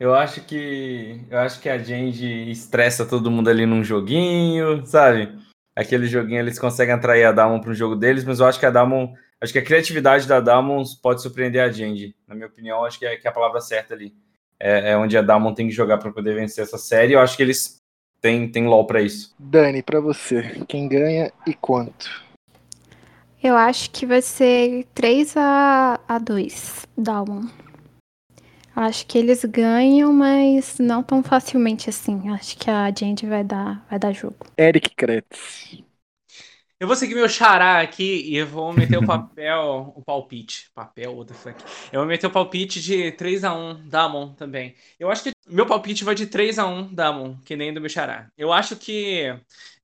[0.00, 1.24] Eu acho que.
[1.30, 5.32] Eu acho que a gente estressa todo mundo ali num joguinho, sabe?
[5.76, 8.66] Aquele joguinho eles conseguem atrair a Damon para um jogo deles, mas eu acho que
[8.66, 9.14] a Damon.
[9.44, 12.16] Acho que a criatividade da Damon pode surpreender a Jandy.
[12.26, 14.14] Na minha opinião, acho que é, que é a palavra certa ali.
[14.58, 17.12] É, é onde a Damon tem que jogar para poder vencer essa série.
[17.12, 17.76] Eu acho que eles
[18.22, 19.34] têm, têm LOL para isso.
[19.38, 22.24] Dani, para você, quem ganha e quanto?
[23.42, 27.46] Eu acho que vai ser 3 a, a 2 Dalmon.
[28.74, 32.30] Acho que eles ganham, mas não tão facilmente assim.
[32.30, 34.46] Acho que a gente vai dar, vai dar jogo.
[34.58, 35.83] Eric Kretz.
[36.84, 40.70] Eu vou seguir meu xará aqui e eu vou meter o papel, o palpite.
[40.74, 41.64] Papel, what the fuck.
[41.90, 44.74] Eu vou meter o palpite de 3 a 1 Damon também.
[45.00, 47.88] Eu acho que meu palpite vai de 3 a 1 Damon, que nem do meu
[47.88, 48.30] xará.
[48.36, 49.34] Eu acho que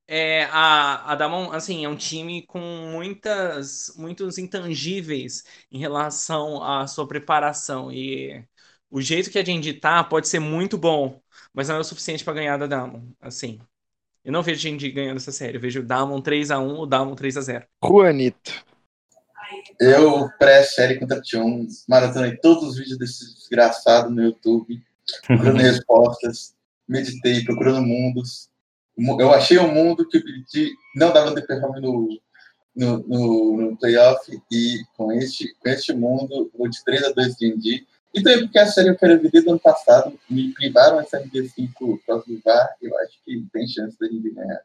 [0.06, 2.60] é, a, a Damon, assim, é um time com
[2.92, 7.90] muitas, muitos intangíveis em relação à sua preparação.
[7.90, 8.44] E
[8.90, 11.18] o jeito que a gente tá pode ser muito bom,
[11.54, 13.10] mas não é o suficiente para ganhar da Damon.
[13.22, 13.58] Assim,
[14.24, 15.56] eu não vejo a gente ganhando essa série.
[15.56, 17.64] Eu vejo o Damon 3x1 ou Damon 3x0.
[17.84, 18.64] Juanito.
[19.80, 24.80] Eu, pré-série contra Tion, maratonei todos os vídeos desse desgraçado no YouTube,
[25.26, 26.54] procurando respostas,
[26.86, 28.50] meditei, procurando mundos
[29.18, 32.20] eu achei um mundo que não dava de performance no,
[32.76, 37.36] no, no, no, playoff e com este, com este mundo, vou de 3 a 2
[37.36, 37.86] D&D.
[38.12, 42.76] E também porque a série foi do ano passado, me privaram essa MD5 próximo VAR,
[42.82, 44.60] eu acho que tem chance da gente ganhar.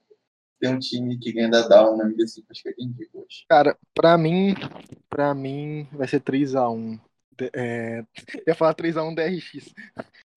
[0.60, 3.46] Tem um time que ganha da Down na MD5, acho que é D&D hoje.
[3.48, 4.56] Cara, pra mim,
[5.10, 7.00] pra mim vai ser 3x1.
[7.54, 8.04] É,
[8.48, 9.74] ia falar 3x1 DRX.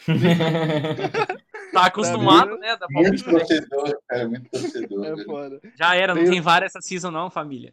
[1.73, 2.77] tá acostumado, né?
[2.77, 5.07] Da muito torcedor, cara, muito torcedor.
[5.07, 5.61] É foda.
[5.77, 7.73] Já era, não tem VAR essa season, não, família.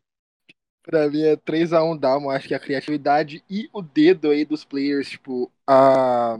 [0.86, 5.10] Pra mim é 3x1 Dalmo, acho que a criatividade e o dedo aí dos players,
[5.10, 6.39] tipo, a,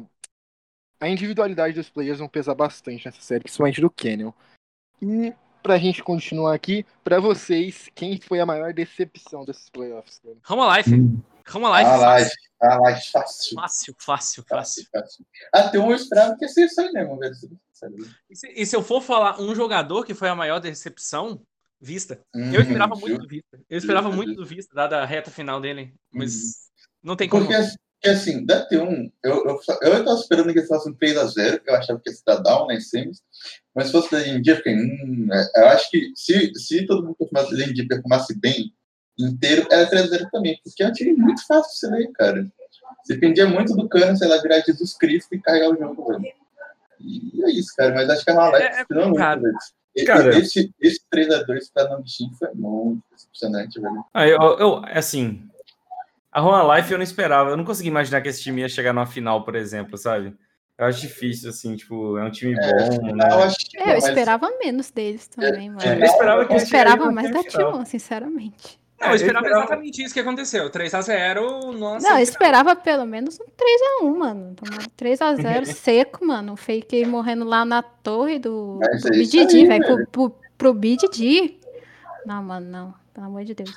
[1.00, 4.32] a individualidade dos players vão pesar bastante nessa série, principalmente do Canyon.
[5.02, 10.22] E pra gente continuar aqui, pra vocês, quem foi a maior decepção desses playoffs?
[10.24, 10.94] Life.
[10.94, 11.20] Hum.
[11.44, 12.32] Calma lá, Ah, lá, fácil,
[12.62, 13.56] ah, lá, fácil.
[13.56, 14.86] fácil, fácil, fácil.
[14.92, 15.26] fácil.
[15.54, 17.34] Até um eu esperava que ia ser isso aí mesmo, velho.
[18.30, 21.42] E se, e se eu for falar um jogador que foi a maior decepção,
[21.86, 22.20] Vista.
[22.34, 23.08] Eu esperava justo.
[23.08, 23.60] muito do Vista.
[23.70, 25.94] Eu esperava muito do Vista, dada a reta final dele.
[26.12, 26.52] Mas Uhum.
[27.04, 27.46] não tem como.
[27.46, 31.76] Porque, assim, da T1, eu, eu, eu, tava esperando que eles fossem 3x0, que eu
[31.76, 33.22] achava que ia da Down, né, em semis.
[33.74, 37.04] Mas se fosse da India, eu fiquei, hum, é, eu acho que se, se todo
[37.06, 38.74] mundo performasse, da India performasse bem,
[39.18, 42.48] inteiro, era 3x0 também, porque é um time muito fácil de ler, cara.
[43.08, 46.34] Dependia muito do cano, sei lá, virar Jesus Cristo e carregar o jogo, velho.
[47.00, 49.56] E é isso, cara, mas acho que a Malek É- é esperou muito, velho.
[49.96, 50.38] E- Cara.
[50.38, 54.04] Esse, esse 3x2 pra Nambichin foi muito decepcionante, velho.
[54.14, 55.48] Ah, eu, eu, assim,
[56.32, 58.92] a Roma Life eu não esperava, eu não consegui imaginar que esse time ia chegar
[58.94, 60.36] numa final, por exemplo, sabe?
[60.78, 63.28] Eu acho difícil, assim, tipo, é um time bom, né?
[63.32, 65.82] Eu acho que É, eu não, mas- esperava menos deles também, mano.
[65.82, 67.40] é, Eu esperava que Eu esperava mais da.
[67.42, 68.78] T1, sinceramente.
[69.00, 70.70] Não, É, eu eu esperava esperava- exatamente isso que aconteceu.
[70.70, 72.08] 3x0, nossa.
[72.10, 74.56] Não, eu esperava pelo menos um 3x1, mano.
[74.56, 76.54] Tomar 3x0 seco, mano.
[76.54, 79.86] O fake morrendo lá na torre do, Mas do é BDD, velho.
[79.86, 81.60] Pro, pro, pro BDD.
[82.26, 82.94] Não, mano, não.
[83.14, 83.72] Pelo amor de Deus.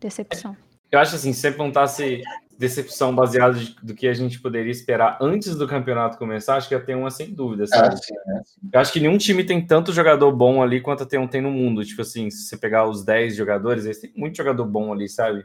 [0.00, 0.56] Decepção.
[0.90, 2.22] Eu acho assim, se você perguntasse
[2.58, 6.74] decepção baseada de- do que a gente poderia esperar antes do campeonato começar, acho que
[6.74, 8.04] ia ter uma sem dúvida, Ah, sabe?
[8.04, 8.42] sim, né?
[8.72, 11.50] Eu acho que nenhum time tem tanto jogador bom ali quanto a T1 tem no
[11.50, 11.84] mundo.
[11.84, 15.44] Tipo assim, se você pegar os 10 jogadores, eles têm muito jogador bom ali, sabe?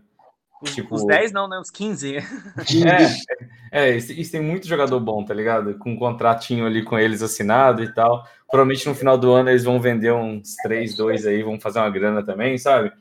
[0.62, 1.60] Os, tipo- os 10 não, né?
[1.60, 2.17] Os 15.
[3.74, 5.78] É, é, eles, eles têm muito jogador bom, tá ligado?
[5.80, 8.26] Com um contratinho ali com eles assinado e tal.
[8.50, 11.89] Provavelmente no final do ano eles vão vender uns 3, 2 aí, vão fazer uma
[11.89, 12.91] grana também, sabe?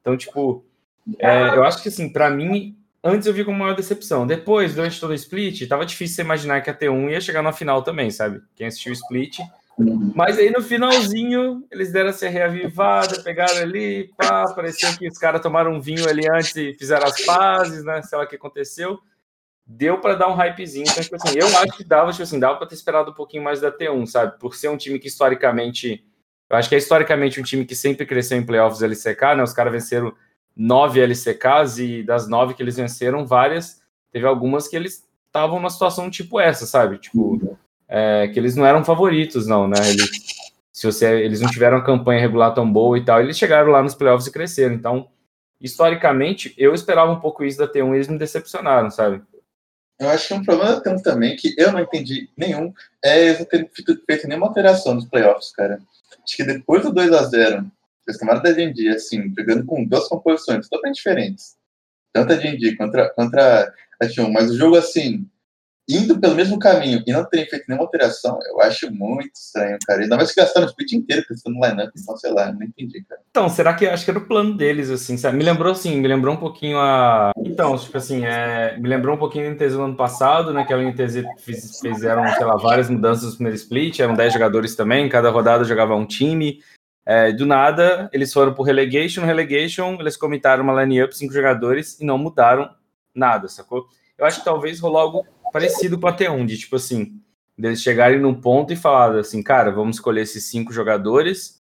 [0.00, 0.64] Então, tipo,
[1.18, 4.26] é, eu acho que assim, pra mim, antes eu vi como maior decepção.
[4.26, 7.52] Depois, durante todo o split, tava difícil você imaginar que a T1 ia chegar na
[7.52, 8.40] final também, sabe?
[8.54, 9.38] Quem assistiu o split.
[10.14, 15.40] Mas aí no finalzinho, eles deram essa reavivada, pegaram ali, pá, pareceu que os caras
[15.40, 18.02] tomaram um vinho ali antes e fizeram as pazes, né?
[18.02, 18.98] Sei lá o que aconteceu.
[19.66, 20.84] Deu pra dar um hypezinho.
[20.88, 23.42] Então, tipo assim, eu acho que dava, tipo assim, dava pra ter esperado um pouquinho
[23.42, 24.38] mais da T1, sabe?
[24.38, 26.04] Por ser um time que historicamente.
[26.50, 29.42] Eu acho que é historicamente um time que sempre cresceu em playoffs LCK, né?
[29.42, 30.14] Os caras venceram
[30.56, 35.70] nove LCKs e das nove que eles venceram, várias, teve algumas que eles estavam numa
[35.70, 36.98] situação tipo essa, sabe?
[36.98, 37.56] Tipo,
[37.88, 39.78] é, que eles não eram favoritos, não, né?
[39.88, 40.10] Eles,
[40.72, 43.82] se você, eles não tiveram uma campanha regular tão boa e tal, eles chegaram lá
[43.82, 44.74] nos playoffs e cresceram.
[44.74, 45.08] Então,
[45.60, 49.22] historicamente, eu esperava um pouco isso da T1 e eles me decepcionaram, sabe?
[49.98, 52.72] Eu acho que um problema da T1 também, que eu não entendi nenhum,
[53.04, 55.78] é eles não terem feito, nenhuma alteração nos playoffs, cara.
[56.24, 56.92] Acho que depois do
[58.06, 61.56] 2x0, eles tomaram da D&D, assim, jogando com duas composições totalmente diferentes.
[62.12, 65.26] Tanto a D&D contra, contra a T1, mas o jogo, assim,
[65.88, 70.02] indo pelo mesmo caminho e não terem feito nenhuma alteração, eu acho muito estranho, cara.
[70.02, 73.02] Ainda mais que gastaram o split inteiro pensando no lineup, então, sei lá, não entendi,
[73.04, 73.20] cara.
[73.30, 75.36] Então, será que acho que era o plano deles, assim, sabe?
[75.36, 77.32] Me lembrou assim, me lembrou um pouquinho a.
[77.38, 78.76] Então, tipo assim, é...
[78.78, 80.64] me lembrou um pouquinho a NTZ no ano passado, né?
[80.64, 84.76] Que a NTZ fiz- fizeram, sei lá, várias mudanças no primeiro split, eram 10 jogadores
[84.76, 86.60] também, cada rodada jogava um time.
[87.04, 92.04] É, do nada, eles foram pro relegation, relegation, eles comitaram uma line-up, cinco jogadores, e
[92.04, 92.70] não mudaram
[93.14, 93.86] nada, sacou?
[94.16, 97.20] Eu acho que talvez rolou algo parecido com a T1, de tipo assim,
[97.58, 101.60] deles chegarem num ponto e falar assim, cara, vamos escolher esses cinco jogadores,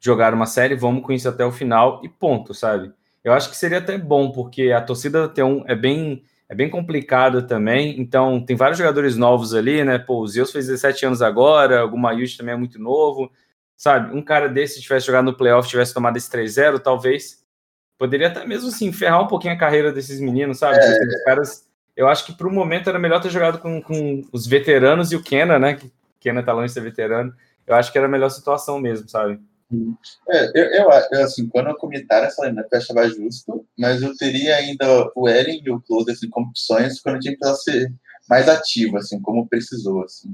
[0.00, 2.92] jogar uma série, vamos com isso até o final e ponto, sabe?
[3.22, 6.68] Eu acho que seria até bom, porque a torcida da T1 é bem, é bem
[6.68, 9.98] complicada também, então tem vários jogadores novos ali, né?
[9.98, 13.30] Pô, o Zeus fez 17 anos agora, o Gumayushi também é muito novo,
[13.76, 14.16] sabe?
[14.16, 17.42] Um cara desse, se tivesse jogado no playoff, tivesse tomado esse 3-0, talvez
[17.98, 20.78] poderia até mesmo assim ferrar um pouquinho a carreira desses meninos, sabe?
[20.80, 24.22] Tipo assim, os caras, eu acho que pro momento era melhor ter jogado com, com
[24.32, 25.74] os veteranos e o Kena, né?
[25.74, 27.32] Que Kena tá longe de ser veterano.
[27.66, 29.40] Eu acho que era a melhor situação mesmo, sabe?
[30.28, 34.56] É, eu, eu, assim, quando eu comentaram essa lineup, eu achava justo, mas eu teria
[34.56, 37.92] ainda o Eren e o Close, assim, como opções, quando a gente precisava ser
[38.28, 40.28] mais ativo, assim, como precisou, assim.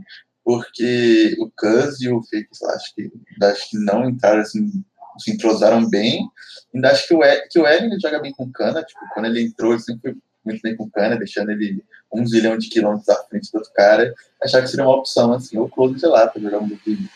[0.48, 4.82] Porque o Cuz e o Fake, acho que, acho que não entraram, assim,
[5.18, 6.26] se entrosaram bem.
[6.74, 9.42] Ainda acho que o, Eren, que o ele joga bem com cana, tipo, quando ele
[9.42, 13.22] entrou, ele sempre foi muito bem com cana, deixando ele um zilhão de quilômetros à
[13.26, 14.14] frente do outro cara.
[14.42, 17.06] Achava que seria uma opção, assim, ou Close, sei lá, para jogar um pouquinho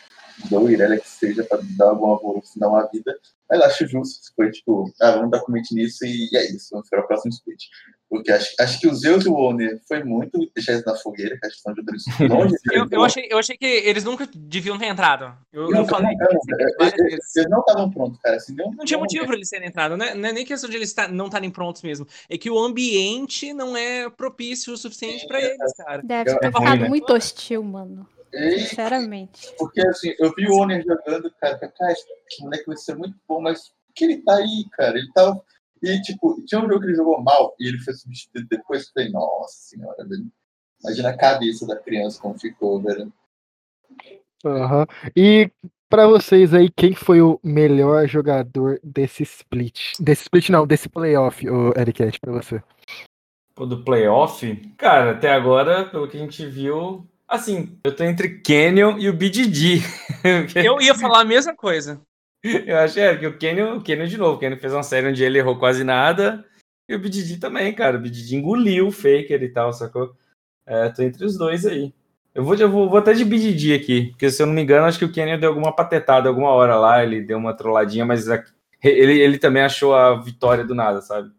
[0.50, 3.16] do Irelia que seja para dar alguma evolução, dar uma vida.
[3.50, 6.88] Mas acho justo, se foi tipo, ah, vamos dar commit nisso e é isso, vamos
[6.88, 7.64] para o próximo split.
[8.08, 11.38] Porque acho, acho que o Zeus e o Owner foi muito deixar eles na fogueira,
[11.38, 12.54] que acho que são jogadores longe.
[12.70, 15.34] Eu, eu, achei, eu achei que eles nunca deviam ter entrado.
[15.50, 16.38] Eu, eu Não, falei não, não,
[16.78, 18.36] várias eles, não estavam prontos, cara.
[18.36, 20.14] Assim, não, Não tinha motivo para eles terem entrado, né?
[20.14, 22.06] Não é nem questão de eles tá- não estarem prontos mesmo.
[22.28, 26.02] É que o ambiente não é propício o suficiente para eles, cara.
[26.02, 26.88] Deve Eu- ter é ficado né?
[26.88, 28.06] muito hostil, mano.
[28.32, 29.54] E, Sinceramente.
[29.58, 33.40] porque assim, eu vi o Owner jogando, cara, cara, esse moleque vai ser muito bom,
[33.40, 34.98] mas por que ele tá aí, cara?
[34.98, 35.42] Ele tava.
[35.82, 38.86] E, tipo, tinha um jogo que ele jogou mal e ele foi substituído depois.
[38.86, 40.30] Eu falei, nossa senhora, velho.
[40.82, 43.12] Imagina a cabeça da criança como ficou, velho.
[44.44, 44.86] Uhum.
[45.16, 45.50] E
[45.88, 49.92] para vocês aí, quem foi o melhor jogador desse split?
[50.00, 52.62] Desse split não, desse playoff, o Eric, para você.
[53.58, 54.56] O do playoff?
[54.78, 59.12] Cara, até agora, pelo que a gente viu, assim, eu tô entre Canyon e o
[59.12, 59.80] BDD.
[60.54, 62.00] eu ia falar a mesma coisa.
[62.44, 65.08] Eu acho é, que o Canyon, o Canyon de novo, o Canyon fez uma série
[65.08, 66.44] onde ele errou quase nada.
[66.88, 67.96] E o BDD também, cara.
[67.96, 70.14] O BDD engoliu o Faker e tal, sacou?
[70.66, 71.94] É, tô entre os dois aí.
[72.34, 74.86] Eu vou, eu vou, vou até de BDD aqui, porque se eu não me engano,
[74.86, 78.26] acho que o Kenyon deu alguma patetada alguma hora lá, ele deu uma trolladinha, mas
[78.82, 81.30] ele, ele também achou a vitória do nada, sabe?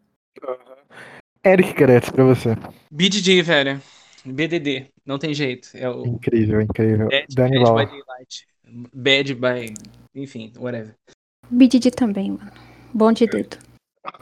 [1.44, 2.56] Eric Kretz, pra você.
[2.92, 3.82] BDD, velho.
[4.24, 5.70] BDD, não tem jeito.
[5.74, 6.06] É o...
[6.06, 7.08] Incrível, incrível.
[7.10, 8.48] Bad, bad by Daylight.
[8.94, 9.74] Bad by.
[10.16, 10.96] Enfim, whatever.
[11.50, 12.52] BDD também, mano.
[12.94, 13.58] Bom de dedo.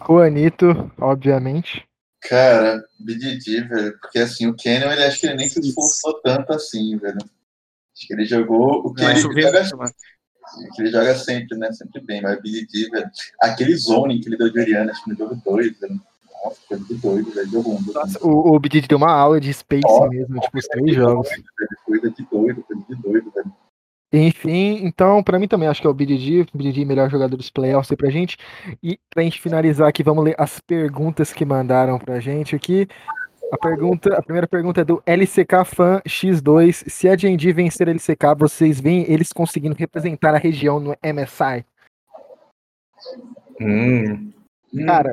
[0.07, 1.85] Juanito, obviamente.
[2.21, 6.53] Cara, BDD, velho, porque assim, o Canyon, ele acho que ele nem se esforçou tanto
[6.53, 7.17] assim, velho.
[7.17, 9.63] Acho que ele jogou o que ele joga,
[10.75, 11.71] que ele joga sempre, né?
[11.71, 15.17] Sempre bem, mas BDD, velho, aquele zone que ele deu de Oriana, acho que no
[15.17, 16.01] jogo 2, velho.
[16.43, 17.59] Nossa, foi muito doido, velho.
[17.59, 20.95] Um, Nossa, o, o BDD deu uma aula de Space Nossa, mesmo, tipo, os três
[20.95, 21.29] jogos.
[21.85, 23.51] Coisa de doido, coisa de doido, velho.
[24.13, 27.49] Enfim, então, para mim também acho que é o BDD, o BDD melhor jogador dos
[27.49, 28.37] playoffs aí pra gente.
[28.83, 32.87] E pra gente finalizar aqui, vamos ler as perguntas que mandaram pra gente aqui.
[33.53, 36.89] A pergunta, a primeira pergunta é do LCK Fan X2.
[36.89, 41.65] Se a D&D vencer a LCK, vocês veem eles conseguindo representar a região no MSI?
[43.61, 44.31] Hum.
[44.85, 45.11] Cara,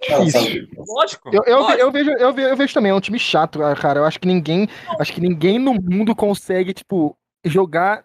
[0.00, 0.68] Difícil.
[0.76, 1.30] Lógico.
[1.32, 1.80] Eu, eu, lógico.
[1.80, 4.00] eu, vejo, eu, vejo, eu vejo também, é um time chato, cara.
[4.00, 4.68] Eu acho que ninguém.
[4.98, 8.04] Acho que ninguém no mundo consegue, tipo, jogar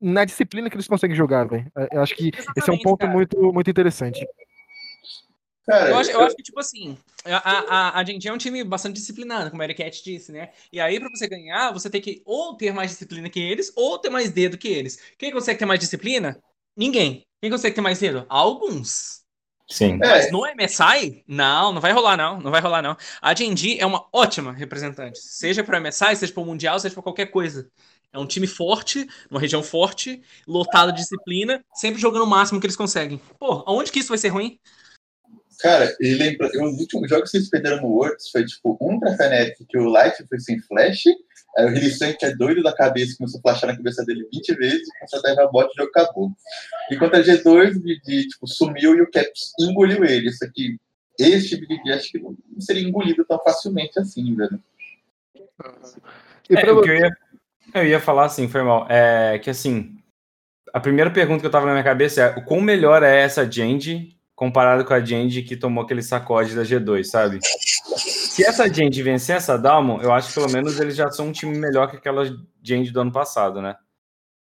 [0.00, 1.70] na disciplina que eles conseguem jogar, velho.
[1.92, 4.26] Eu acho que Exatamente, esse é um ponto muito, muito interessante.
[5.64, 8.64] Cara, eu, acho, eu, acho, que, tipo assim, a, a, a gente é um time
[8.64, 10.50] bastante disciplinado, como a Eric disse, né?
[10.72, 13.96] E aí, pra você ganhar, você tem que ou ter mais disciplina que eles, ou
[13.96, 15.00] ter mais dedo que eles.
[15.16, 16.36] Quem consegue ter mais disciplina?
[16.76, 17.24] Ninguém.
[17.40, 18.26] Quem consegue ter mais dedo?
[18.28, 19.21] Alguns.
[19.68, 19.96] Sim.
[19.98, 22.40] Mas no MSI, não, não vai rolar, não.
[22.40, 22.96] Não vai rolar, não.
[23.20, 25.18] A D&D é uma ótima representante.
[25.18, 27.70] Seja para o MSI, seja para o Mundial, seja para qualquer coisa.
[28.12, 32.66] É um time forte, numa região forte, lotado de disciplina, sempre jogando o máximo que
[32.66, 33.18] eles conseguem.
[33.38, 34.58] Pô, aonde que isso vai ser ruim?
[35.60, 39.16] Cara, e lembra, os últimos jogos que vocês perderam no Worlds foi tipo um pra
[39.16, 41.04] Fnatic que o Light foi sem flash,
[41.56, 44.88] aí o que é doido da cabeça, começou a flashar na cabeça dele 20 vezes,
[44.88, 46.30] e começou a dar bot e o jogo acabou.
[46.90, 50.28] Enquanto a G2 de, de, tipo, sumiu e o Caps engoliu ele.
[50.28, 50.78] Isso aqui,
[51.18, 54.62] esse tipo de acho que não seria engolido tão facilmente assim, velho.
[56.48, 57.16] E é, o que eu ia,
[57.74, 58.86] eu ia falar assim, foi mal.
[58.88, 59.98] É que assim,
[60.72, 63.50] a primeira pergunta que eu tava na minha cabeça é: o quão melhor é essa
[63.50, 67.38] Jandy comparado com a Jandy que tomou aquele sacode da G2, sabe?
[68.32, 71.32] Se essa Jandy vencer essa Dalmon, eu acho que pelo menos eles já são um
[71.32, 72.24] time melhor que aquela
[72.62, 73.76] Jandy do ano passado, né?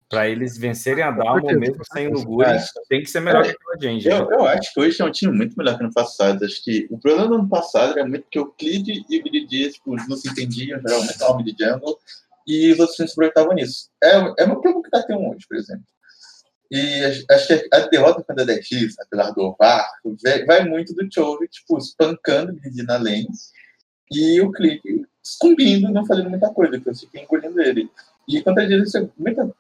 [0.08, 2.48] Para eles vencerem a Dalmon, mesmo sem o Nuguri,
[2.88, 4.08] tem que ser melhor que aquela Jandy.
[4.08, 4.36] Eu, né?
[4.38, 6.46] eu acho que hoje é um time muito melhor que no passado.
[6.46, 9.74] Acho que o problema do ano passado era muito que o Clid e o BDD
[9.74, 12.00] tipo, não se entendiam, geralmente o mid jungle,
[12.48, 13.90] e os outros times se aproveitavam nisso.
[14.02, 15.84] É, é uma problema que tá tendo hoje, por exemplo.
[16.72, 19.86] E acho que a derrota contra a DX, apesar do Ovar,
[20.48, 23.28] vai muito do Chove, tipo, espancando o BDD na lane
[24.14, 27.90] e o Clique sucumbindo, não fazendo muita coisa, que eu fiquei engolindo ele.
[28.28, 28.92] E contra a DX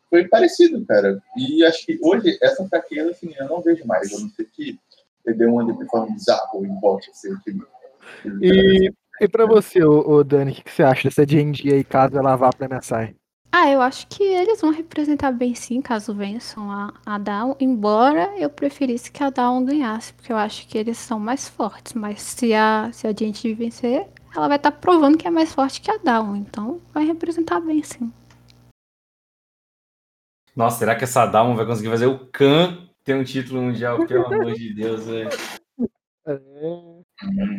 [0.10, 1.22] foi parecido, cara.
[1.38, 4.12] E acho que hoje, essa fraqueza, assim, eu não vejo mais.
[4.12, 4.80] Eu não sei que
[5.26, 7.58] ele deu um underperform bizarro em volta, assim, que,
[8.42, 12.18] e, e pra você, o, Dani, o que, que, você acha dessa D&D aí, caso
[12.18, 13.16] ela vá pra MSI?
[13.52, 18.34] Ah, eu acho que eles vão representar bem sim, caso vençam a, a Down, embora
[18.38, 22.22] eu preferisse que a Down ganhasse, porque eu acho que eles são mais fortes, mas
[22.22, 25.82] se a, se a gente vencer, ela vai estar tá provando que é mais forte
[25.82, 28.12] que a Down, então vai representar bem sim.
[30.56, 34.06] Nossa, será que essa Down vai conseguir fazer o Khan ter um título mundial?
[34.06, 35.30] Pelo amor de Deus, velho.
[36.28, 36.40] É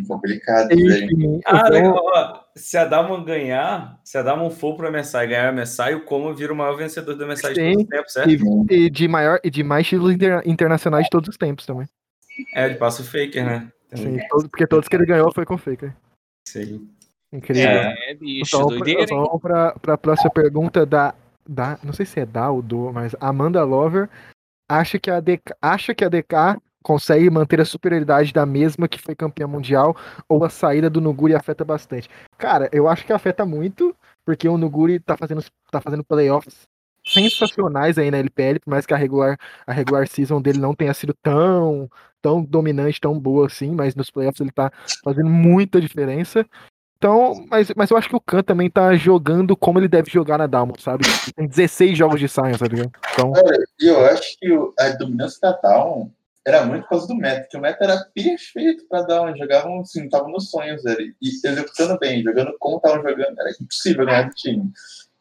[0.08, 1.40] complicado, velho.
[1.44, 2.44] Ah, legal.
[2.56, 6.04] Se a Dalmon ganhar, se a Dalmon for pro MSI e ganhar o MSI, o
[6.04, 7.54] Como vira o maior vencedor do MSI Sim.
[7.54, 8.30] de todos os tempos, certo?
[8.30, 11.86] E, e, de, maior, e de mais títulos inter, internacionais de todos os tempos também.
[12.54, 13.72] É, de passo Faker, né?
[13.94, 15.94] Sim, todo, porque todos que ele ganhou foi com Faker.
[16.46, 16.88] Sim.
[17.32, 17.80] Incrível.
[17.80, 21.14] É, bicho, então, doideira, pra, então, pra, pra próxima pergunta da,
[21.48, 21.78] da.
[21.82, 24.08] Não sei se é da ou do, mas Amanda Lover
[24.70, 29.00] acha que a DK, acha que a DK consegue manter a superioridade da mesma que
[29.00, 29.96] foi campeã mundial
[30.28, 32.08] ou a saída do Nuguri afeta bastante?
[32.38, 36.68] Cara, eu acho que afeta muito, porque o Nuguri tá fazendo, tá fazendo playoffs
[37.04, 40.94] sensacionais aí na LPL, por mais que a regular, a regular season dele não tenha
[40.94, 41.88] sido tão,
[42.22, 46.46] tão dominante, tão boa assim, mas nos playoffs ele tá fazendo muita diferença.
[46.96, 50.38] Então, mas, mas eu acho que o Khan também tá jogando como ele deve jogar
[50.38, 51.04] na Dalmon, sabe?
[51.36, 52.90] Tem 16 jogos de Science, ligado?
[53.12, 53.32] Então...
[53.78, 54.48] eu acho que
[54.80, 56.08] a dominância da Dalmon
[56.46, 60.04] era muito por causa do meta, que o meta era perfeito para Dalmon, jogavam assim,
[60.04, 64.34] estavam nos sonhos, dele e executando bem, jogando como estavam jogando, era impossível ganhar do
[64.34, 64.72] time.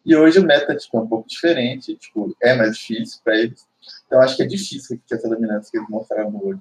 [0.06, 3.66] E hoje o meta tipo, é um pouco diferente, tipo, é mais difícil para eles.
[4.06, 6.60] Então acho que é difícil que essa dominância que eles mostraram hoje.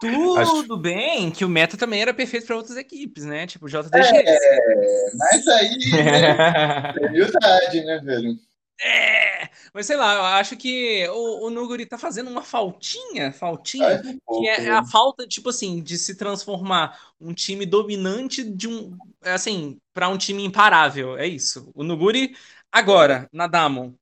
[0.00, 0.76] Tudo Acho...
[0.78, 3.46] bem que o meta também era perfeito para outras equipes, né?
[3.46, 4.16] Tipo o JDG.
[4.16, 8.38] É, mas aí né, é humildade, né, velho?
[8.82, 14.02] É, mas sei lá, eu acho que o, o Nuguri tá fazendo uma faltinha, faltinha,
[14.02, 19.78] que é a falta, tipo assim, de se transformar um time dominante de um, assim,
[19.92, 21.70] para um time imparável, é isso.
[21.74, 22.34] O Nuguri
[22.72, 23.92] agora, na Damon,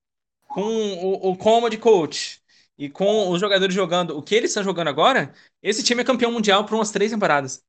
[0.46, 2.40] com o, o Coma de coach,
[2.78, 6.30] e com os jogadores jogando o que eles estão jogando agora, esse time é campeão
[6.30, 7.60] mundial por umas três temporadas.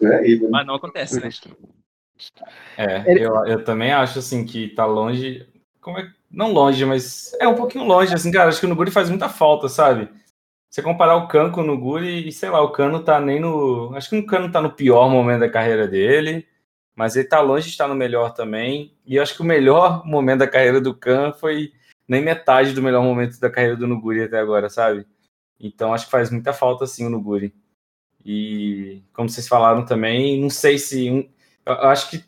[0.00, 1.28] É, Mas não acontece, né?
[2.78, 5.44] É, eu, eu também acho assim que tá longe.
[5.84, 8.48] Como é, não longe, mas é um pouquinho longe, assim, cara.
[8.48, 10.08] Acho que o Nuguri faz muita falta, sabe?
[10.70, 13.94] Você comparar o Cano com o Nuguri, e sei lá, o Cano tá nem no.
[13.94, 16.48] Acho que o Cano tá no pior momento da carreira dele,
[16.96, 18.96] mas ele tá longe de estar no melhor também.
[19.04, 21.70] E acho que o melhor momento da carreira do Can foi
[22.08, 25.06] nem metade do melhor momento da carreira do Nuguri até agora, sabe?
[25.60, 27.54] Então acho que faz muita falta sim o Nuguri.
[28.24, 31.28] E como vocês falaram também, não sei se um,
[31.66, 32.24] eu acho que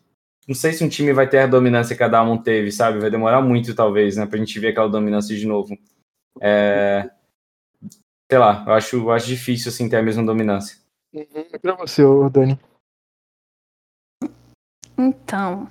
[0.46, 3.00] não sei se um time vai ter a dominância que a Damon teve, sabe?
[3.00, 5.76] Vai demorar muito talvez, né, pra gente ver aquela dominância de novo.
[6.40, 7.10] É,
[8.30, 10.78] sei lá, eu acho, eu acho difícil assim ter a mesma dominância.
[11.12, 11.24] Uhum.
[11.60, 12.58] Para você, Dani.
[14.96, 15.68] Então,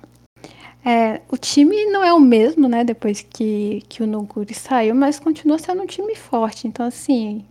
[0.84, 5.18] é, o time não é o mesmo, né, depois que, que o Noguri saiu, mas
[5.18, 6.68] continua sendo um time forte.
[6.68, 7.44] Então, assim,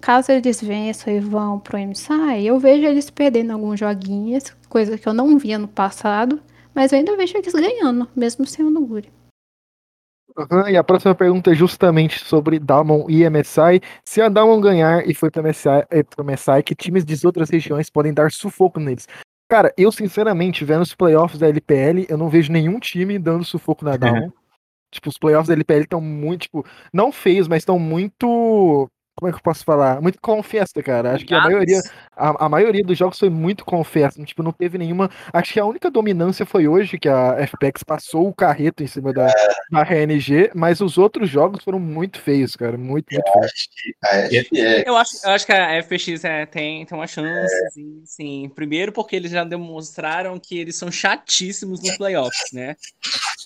[0.00, 5.06] caso eles vençam e vão pro MSI, eu vejo eles perdendo alguns joguinhos, coisa que
[5.06, 6.40] eu não via no passado,
[6.74, 9.10] mas eu ainda vejo eles ganhando, mesmo sem o Noguri.
[10.36, 13.80] Uhum, e a próxima pergunta é justamente sobre Damon e MSI.
[14.04, 17.90] Se a Damon ganhar e for para MSI, é, MSI, que times de outras regiões
[17.90, 19.08] podem dar sufoco neles?
[19.48, 23.84] Cara, eu sinceramente, vendo os playoffs da LPL, eu não vejo nenhum time dando sufoco
[23.84, 24.32] na Down.
[24.90, 29.32] tipo, os playoffs da LPL estão muito, tipo, não feios, mas estão muito como é
[29.32, 30.00] que eu posso falar?
[30.00, 31.12] Muito confesta, cara.
[31.12, 31.80] Acho que a maioria,
[32.16, 34.22] a, a, maioria dos jogos foi muito confesta.
[34.24, 35.10] Tipo, não teve nenhuma.
[35.32, 39.12] Acho que a única dominância foi hoje que a FPX passou o carreto em cima
[39.12, 39.26] da,
[39.70, 42.78] da RNG, mas os outros jogos foram muito feios, cara.
[42.78, 44.48] Muito, muito feios.
[44.86, 47.70] Eu acho, eu acho que a FPX é, tem, tem uma chance, é.
[47.70, 48.52] sim, sim.
[48.54, 52.76] Primeiro porque eles já demonstraram que eles são chatíssimos nos playoffs, né?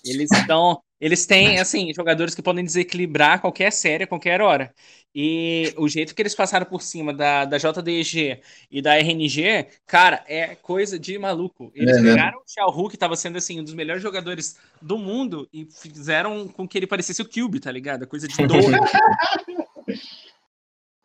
[0.04, 0.80] Eles estão.
[1.04, 4.72] Eles têm, assim, jogadores que podem desequilibrar qualquer série, a qualquer hora.
[5.14, 8.40] E o jeito que eles passaram por cima da, da JDG
[8.70, 11.70] e da RNG, cara, é coisa de maluco.
[11.74, 14.96] Eles é, pegaram o Xiao Hu, que estava sendo assim, um dos melhores jogadores do
[14.96, 18.04] mundo, e fizeram com que ele parecesse o Cube, tá ligado?
[18.04, 18.78] É coisa de doido.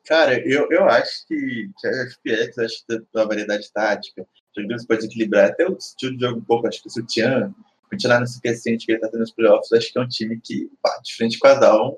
[0.06, 4.26] cara, eu, eu acho que, que a FPX, acho que da variedade tática,
[4.56, 6.68] jogadores pode equilibrar até o estilo de jogo um pouco.
[6.70, 7.54] Acho que o Tian
[7.90, 10.70] continuar nesse crescente que ele tá tendo nos playoffs, acho que é um time que
[10.84, 11.98] bate frente com a Down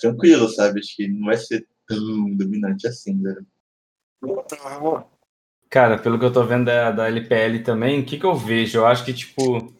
[0.00, 0.80] tranquilo, sabe?
[0.80, 3.46] Acho que não vai ser tão dominante assim, velho.
[5.68, 8.78] Cara, pelo que eu tô vendo da, da LPL também, o que, que eu vejo?
[8.78, 9.72] Eu acho que, tipo,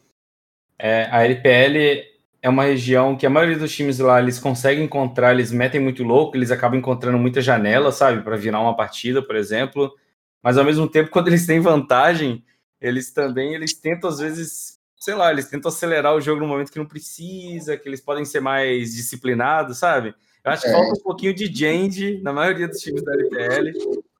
[0.79, 2.09] é, a LPL
[2.41, 6.03] é uma região que a maioria dos times lá eles conseguem encontrar, eles metem muito
[6.03, 9.93] louco, eles acabam encontrando muita janela, sabe, para virar uma partida, por exemplo.
[10.41, 12.43] Mas ao mesmo tempo, quando eles têm vantagem,
[12.79, 16.71] eles também eles tentam às vezes sei lá, eles tentam acelerar o jogo no momento
[16.71, 20.13] que não precisa, que eles podem ser mais disciplinados, sabe?
[20.45, 20.71] Eu acho que é.
[20.71, 23.71] falta um pouquinho de Jandy na maioria dos times da LPL,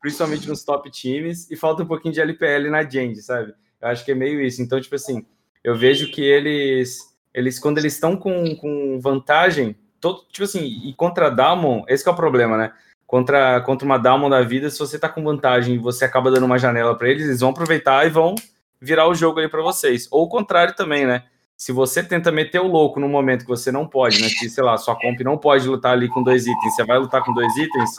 [0.02, 3.54] principalmente nos top times, e falta um pouquinho de LPL na Jandy, sabe?
[3.80, 4.60] Eu acho que é meio isso.
[4.60, 5.24] Então, tipo assim,
[5.64, 10.92] eu vejo que eles, eles quando eles estão com, com vantagem, todo, tipo assim, e
[10.96, 12.74] contra a Damon, esse é o problema, né?
[13.06, 16.48] Contra, contra uma Damon da vida, se você tá com vantagem e você acaba dando
[16.48, 18.34] uma janela para eles, eles vão aproveitar e vão
[18.82, 20.08] virar o jogo aí para vocês.
[20.12, 21.26] Ou o contrário também, né?
[21.56, 24.28] Se você tenta meter o louco no momento que você não pode, né?
[24.28, 27.24] Que, sei lá, sua comp não pode lutar ali com dois itens, você vai lutar
[27.24, 27.92] com dois itens,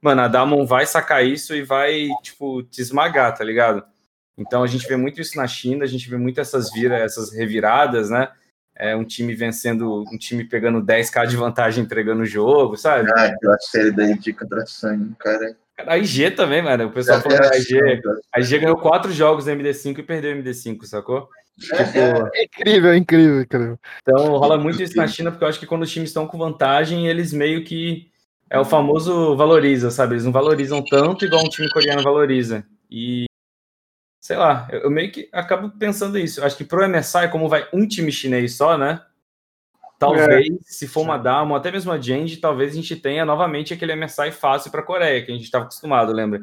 [0.00, 3.84] mano, a Damon vai sacar isso e vai, tipo, te esmagar, tá ligado?
[4.36, 7.32] Então a gente vê muito isso na China, a gente vê muito essas vira, essas
[7.32, 8.28] reviradas, né?
[8.74, 13.10] É um time vencendo, um time pegando 10k de vantagem entregando o jogo, sabe?
[13.14, 15.54] Ah, aquela série da Indica Tração, cara.
[15.86, 16.86] A IG também, mano.
[16.86, 17.78] O pessoal falou da IG.
[18.34, 21.28] A IG ganhou quatro jogos na MD5 e perdeu a MD5, sacou?
[22.34, 23.78] É incrível, é incrível, incrível.
[24.00, 26.38] Então rola muito isso na China, porque eu acho que quando os times estão com
[26.38, 28.10] vantagem, eles meio que.
[28.48, 30.14] É o famoso valoriza, sabe?
[30.14, 32.66] Eles não valorizam tanto igual um time coreano valoriza.
[32.90, 33.24] E.
[34.20, 36.40] Sei lá, eu, eu meio que acabo pensando isso.
[36.40, 39.00] Eu acho que pro MSI, como vai um time chinês só, né?
[40.02, 40.52] Talvez, é.
[40.62, 44.32] se for uma Dama, até mesmo a Jandy, talvez a gente tenha novamente aquele MSI
[44.32, 46.40] fácil para a Coreia, que a gente estava acostumado, lembra?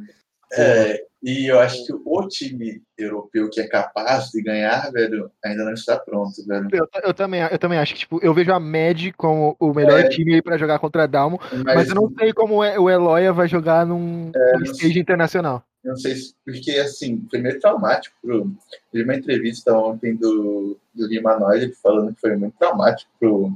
[0.53, 5.65] É, e eu acho que o time europeu que é capaz de ganhar, velho, ainda
[5.65, 6.67] não está pronto, velho.
[6.71, 9.99] Eu, eu também, eu também acho que tipo, eu vejo a Med como o melhor
[9.99, 10.09] é.
[10.09, 13.47] time para jogar contra a Dalmo, mas, mas, eu não sei como o Eloya vai
[13.47, 15.63] jogar num, é, num stage internacional.
[15.83, 18.15] Não sei se, porque assim, foi meio traumático.
[18.21, 18.51] Pro,
[18.93, 23.53] vi uma entrevista ontem do, do Limanoide falando que foi muito traumático pro,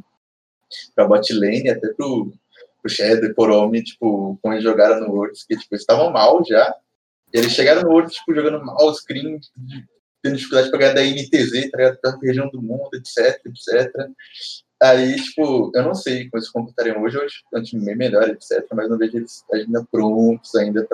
[0.95, 2.31] pra botlane, até pro,
[2.81, 6.73] pro Shadow e homem, tipo, quando eles jogaram no Worlds, que tipo, estavam mal já.
[7.31, 9.39] Eles chegaram no Worlds, tipo, jogando mal, screen,
[10.21, 11.97] tendo dificuldade para ganhar da NTZ, tá ligado?
[11.99, 13.91] Pra região do mundo, etc, etc.
[14.81, 17.95] Aí, tipo, eu não sei como eles se comportariam hoje, hoje é um time bem
[17.95, 20.85] melhor, etc, mas não vejo eles ainda prontos ainda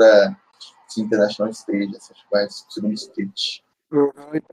[0.98, 3.64] International Stage, essas coisas, segundo stage.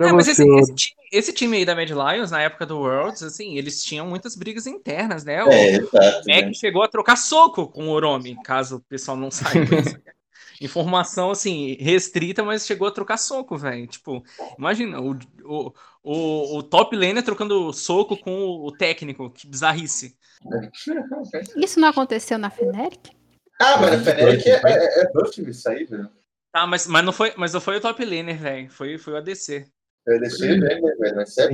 [0.01, 3.22] É, mas esse, esse, time, esse, time, aí da Mad Lions, na época do Worlds,
[3.22, 5.45] assim, eles tinham muitas brigas internas, né?
[5.45, 6.55] O é, exato, Mac né?
[6.55, 9.66] chegou a trocar soco com o Oromi, caso o pessoal não saiba.
[10.59, 13.87] Informação, assim, restrita, mas chegou a trocar soco, velho.
[13.87, 14.24] Tipo,
[14.59, 15.72] imagina, o, o,
[16.03, 20.16] o, o top laner trocando soco com o, o técnico, que bizarrice.
[21.57, 23.14] Isso não aconteceu na Fnatic?
[23.61, 26.11] Ah, mas a Fnatic é, é, é buff isso aí, velho.
[26.57, 28.70] Ah, mas, mas, não foi, mas não foi o top laner, velho.
[28.70, 29.66] Foi, foi o ADC.
[30.02, 30.82] Foi o ADC, velho,
[31.14, 31.50] mas é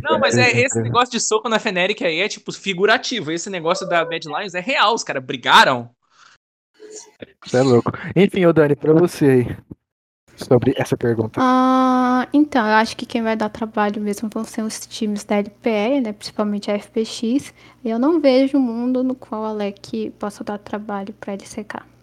[0.00, 3.32] Não, mas é, esse negócio de soco na Feneric aí é, tipo, figurativo.
[3.32, 4.94] Esse negócio da Bad Lions é real.
[4.94, 5.90] Os caras brigaram.
[7.44, 7.90] Você é louco.
[8.14, 9.56] Enfim, ô Dani, pra você aí.
[10.36, 11.40] Sobre essa pergunta.
[11.42, 15.36] Ah, então, eu acho que quem vai dar trabalho mesmo vão ser os times da
[15.36, 16.12] LPE, né?
[16.12, 17.52] Principalmente a FPX.
[17.84, 21.93] Eu não vejo um mundo no qual a Alec possa dar trabalho pra LCK.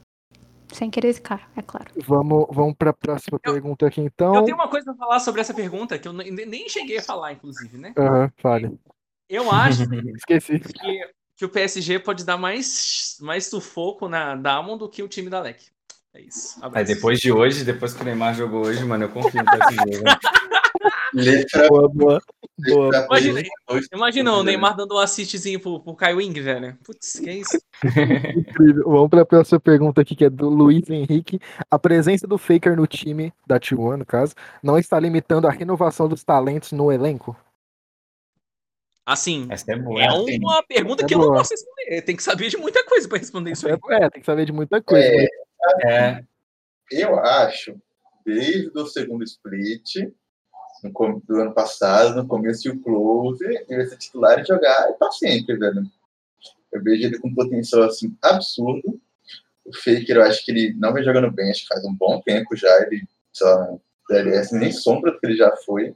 [0.71, 1.91] Sem querer ficar, é claro.
[2.05, 4.35] Vamos, vamos para a próxima eu, pergunta aqui, então.
[4.35, 7.33] Eu tenho uma coisa para falar sobre essa pergunta que eu nem cheguei a falar,
[7.33, 7.93] inclusive, né?
[7.97, 8.79] Aham, uhum, fale.
[9.29, 9.83] Eu acho
[10.15, 10.59] Esqueci.
[10.59, 15.29] Que, que, o PSG pode dar mais, mais sufoco na Damon do que o time
[15.29, 15.71] da LEC.
[16.13, 16.59] É isso.
[16.73, 20.01] Aí depois de hoje, depois que o Neymar jogou hoje, mano, eu confio no PSG.
[21.13, 21.23] Né?
[21.23, 22.21] Letra boa, boa.
[22.57, 23.05] boa.
[23.05, 23.41] Imagina,
[23.93, 26.77] imagina o Neymar dando um assistzinho pro, pro Kai Wing, velho.
[26.83, 27.59] Putz, que é isso?
[28.35, 28.83] Incrível.
[28.85, 31.39] Vamos para a próxima pergunta aqui, que é do Luiz Henrique.
[31.69, 34.33] A presença do Faker no time, da T1, no caso,
[34.63, 37.35] não está limitando a renovação dos talentos no elenco?
[39.05, 41.25] Assim, é, boa, é uma pergunta é que boa.
[41.25, 42.01] eu não posso responder.
[42.03, 43.73] Tem que saber de muita coisa para responder isso aí.
[43.89, 45.05] É, tem que saber de muita coisa.
[45.05, 45.27] É,
[45.59, 45.85] mas...
[45.85, 46.23] é.
[46.91, 47.75] Eu acho,
[48.25, 50.11] desde o segundo split,
[50.83, 54.93] no, do ano passado, no começo e o close, ele vai ser titular e jogar
[54.93, 55.83] para sempre, velho.
[56.71, 58.99] Eu vejo ele com potencial assim absurdo.
[59.65, 62.21] O Faker, eu acho que ele não vem jogando bem, acho que faz um bom
[62.21, 62.81] tempo já.
[62.81, 63.77] Ele só
[64.09, 65.95] DLS nem sombra do que ele já foi.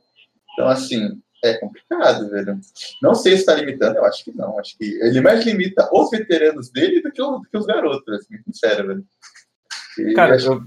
[0.54, 2.60] Então, assim, é complicado, velho.
[3.02, 4.60] Não sei se está limitando, eu acho que não.
[4.60, 8.42] Acho que ele mais limita os veteranos dele do que, do que os garotos, assim,
[8.44, 9.06] sincero, velho.
[10.16, 10.64] Cara, eu...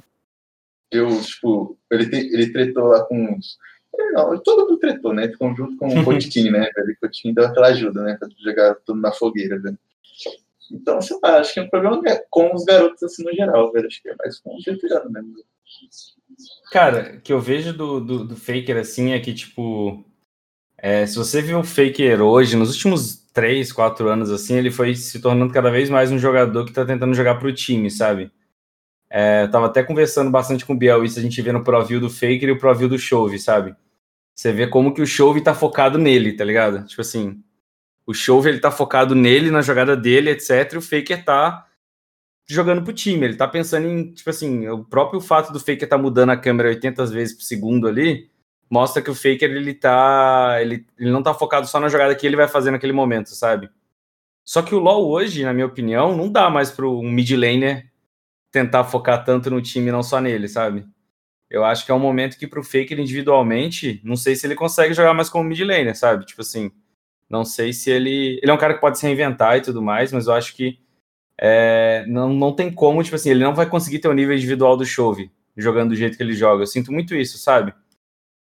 [0.91, 3.59] eu, tipo, ele, te, ele tretou lá com uns
[3.97, 5.29] não, todo mundo tretou, né?
[5.29, 6.69] Ficam junto com o Potiquim, né?
[6.77, 8.17] O Potiquim deu aquela ajuda, né?
[8.19, 9.79] Pra jogar tudo na fogueira, velho.
[10.71, 13.87] Então, sei lá, acho que é um problema com os garotos, assim, no geral, velho.
[13.87, 15.35] Acho que é mais com os veteranos mesmo.
[16.71, 20.05] Cara, o que eu vejo do, do, do, Faker, assim, é que, tipo,
[20.77, 24.95] é, se você viu um Faker hoje, nos últimos 3, 4 anos, assim, ele foi
[24.95, 28.31] se tornando cada vez mais um jogador que tá tentando jogar pro time, sabe?
[29.11, 32.01] É, eu tava até conversando bastante com o Biel, isso a gente vê no ProView
[32.01, 33.75] do Faker e o ProView do Chove, sabe?
[34.35, 36.87] Você vê como que o Chove tá focado nele, tá ligado?
[36.87, 37.43] Tipo assim,
[38.07, 40.73] o Chove ele tá focado nele, na jogada dele, etc.
[40.75, 41.67] E o Faker tá
[42.49, 43.25] jogando pro time.
[43.25, 46.69] Ele tá pensando em, tipo assim, o próprio fato do Faker tá mudando a câmera
[46.71, 48.31] 80 vezes por segundo ali,
[48.71, 50.59] mostra que o Faker ele tá.
[50.61, 53.69] Ele, ele não tá focado só na jogada que ele vai fazer naquele momento, sabe?
[54.45, 57.91] Só que o LoL hoje, na minha opinião, não dá mais para um mid laner
[58.51, 60.87] tentar focar tanto no time, não só nele, sabe?
[61.51, 64.95] Eu acho que é um momento que pro Faker individualmente, não sei se ele consegue
[64.95, 66.27] jogar mais como mid laner, sabe?
[66.27, 66.71] Tipo assim,
[67.29, 68.39] não sei se ele.
[68.43, 70.79] Ele é um cara que pode se reinventar e tudo mais, mas eu acho que
[71.41, 74.77] é, não, não tem como, tipo assim, ele não vai conseguir ter o nível individual
[74.77, 76.63] do Chove jogando do jeito que ele joga.
[76.63, 77.75] Eu sinto muito isso, sabe?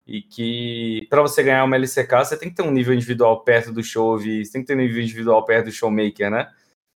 [0.05, 3.73] E que para você ganhar uma LCK, você tem que ter um nível individual perto
[3.73, 6.49] do Chove, você tem que ter um nível individual perto do Showmaker, né?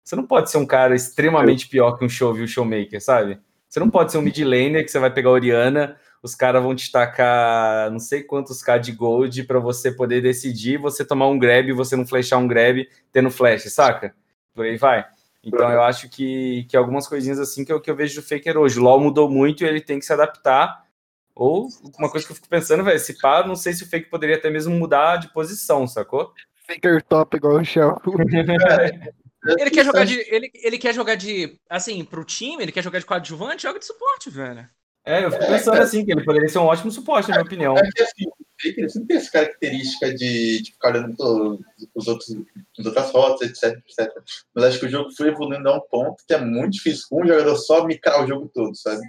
[0.04, 3.39] Você não pode ser um cara extremamente pior que um Chove e um Showmaker, sabe?
[3.68, 6.62] Você não pode ser um mid laner que você vai pegar a Oriana, os caras
[6.62, 11.28] vão te tacar não sei quantos K de gold para você poder decidir, você tomar
[11.28, 14.14] um grab e você não flechar um grab tendo flash, saca?
[14.54, 15.06] Por aí vai.
[15.43, 18.28] Então eu acho que, que algumas coisinhas assim que é o que eu vejo do
[18.28, 18.80] Faker hoje.
[18.80, 20.86] O LoL mudou muito e ele tem que se adaptar.
[21.34, 24.10] Ou uma coisa que eu fico pensando, velho, se pá, não sei se o Fake
[24.10, 26.34] poderia até mesmo mudar de posição, sacou?
[26.68, 27.99] Faker top igual o Shell.
[29.57, 30.19] Ele quer jogar de.
[30.27, 31.59] Ele, ele quer jogar de.
[31.69, 34.67] Assim, pro time, ele quer jogar de coadjuvante, joga de suporte, velho.
[35.03, 37.45] É, eu fico pensando é, assim, que ele poderia ser um ótimo suporte, na minha
[37.45, 37.75] opinião.
[37.75, 38.25] É que assim,
[38.63, 41.59] ele sempre tem essa característica de, de ficar olhando
[41.95, 42.29] os outros,
[42.77, 44.11] as outras rotas, etc, etc.
[44.53, 47.23] Mas acho que o jogo foi evoluindo a um ponto que é muito difícil com
[47.23, 49.01] um jogador só micrar o jogo todo, sabe?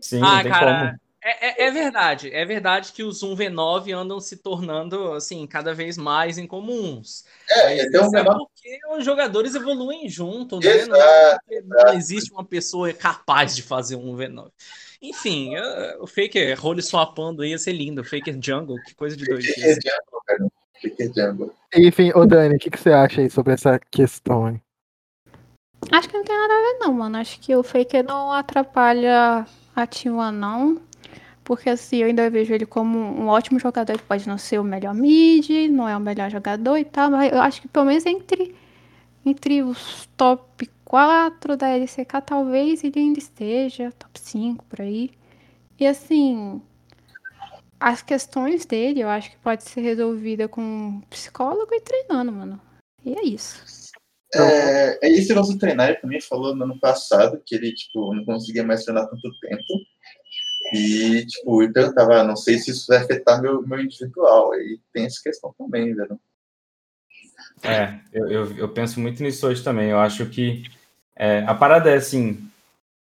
[0.00, 1.00] Sim, ah, cara, como.
[1.22, 5.98] É, é, é, verdade, é verdade que os 1v9 andam se tornando assim cada vez
[5.98, 7.26] mais incomuns.
[7.50, 10.86] É, então é porque os jogadores evoluem junto, né?
[10.86, 14.50] Não, é não, existe uma pessoa capaz de fazer um 1v9.
[15.02, 15.52] Enfim,
[16.00, 18.02] o Faker role swapando ia ser lindo.
[18.02, 19.56] Faker Jungle, que coisa de dois dias.
[19.56, 20.46] Faker Jungle, cara.
[20.82, 21.54] Faker Jungle.
[21.74, 24.60] Enfim, ô Dani, o que, que você acha aí sobre essa questão aí?
[25.92, 27.18] Acho que não tem nada a ver, não, mano.
[27.18, 30.89] Acho que o Faker não atrapalha a T1, não
[31.50, 34.62] porque assim, eu ainda vejo ele como um ótimo jogador, ele pode não ser o
[34.62, 38.06] melhor mid, não é o melhor jogador e tal, mas eu acho que pelo menos
[38.06, 38.54] entre,
[39.26, 45.10] entre os top 4 da LCK, talvez ele ainda esteja, top 5 por aí.
[45.76, 46.62] E assim,
[47.80, 52.60] as questões dele eu acho que pode ser resolvida com um psicólogo e treinando, mano.
[53.04, 53.90] E é isso.
[54.32, 58.62] É, é esse nosso treinar, também falou no ano passado que ele, tipo, não conseguia
[58.62, 59.64] mais treinar tanto tempo.
[60.72, 64.54] E, tipo, eu perguntava, não sei se isso vai afetar meu, meu individual.
[64.54, 66.18] E tem essa questão também, velho.
[67.62, 69.90] É, eu, eu, eu, penso muito nisso hoje também.
[69.90, 70.62] Eu acho que
[71.16, 72.48] é, a parada é assim: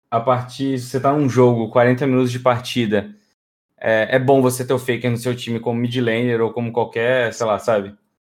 [0.10, 0.80] a partir.
[0.80, 3.14] Você tá num jogo, 40 minutos de partida.
[3.80, 6.72] É, é bom você ter o Faker no seu time como mid laner ou como
[6.72, 7.96] qualquer, sei lá, sabe?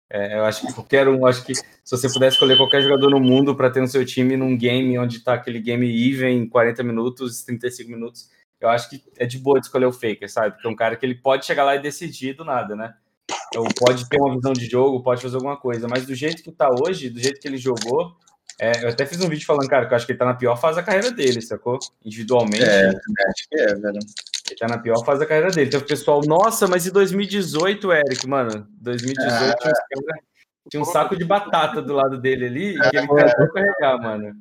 [0.09, 3.19] É, eu acho que qualquer um, acho que se você pudesse escolher qualquer jogador no
[3.19, 7.43] mundo para ter no seu time num game onde tá aquele game even, 40 minutos,
[7.43, 8.29] 35 minutos,
[8.63, 10.51] eu acho que é de boa de escolher o Faker, sabe?
[10.51, 12.93] Porque é um cara que ele pode chegar lá e decidir do nada, né?
[13.55, 16.51] Ou pode ter uma visão de jogo, pode fazer alguma coisa, mas do jeito que
[16.51, 18.15] tá hoje, do jeito que ele jogou,
[18.59, 20.35] é, eu até fiz um vídeo falando, cara, que eu acho que ele tá na
[20.35, 21.79] pior fase da carreira dele, sacou?
[22.03, 22.63] Individualmente.
[22.63, 23.99] É, acho que é, velho.
[24.49, 25.67] Ele tá na pior fase da carreira dele.
[25.67, 28.67] Então o pessoal, nossa, mas e 2018, Eric, mano?
[28.81, 29.73] 2018 ah,
[30.69, 34.35] tinha, um saco de batata do lado dele ali, e que ele tentou carregar, mano.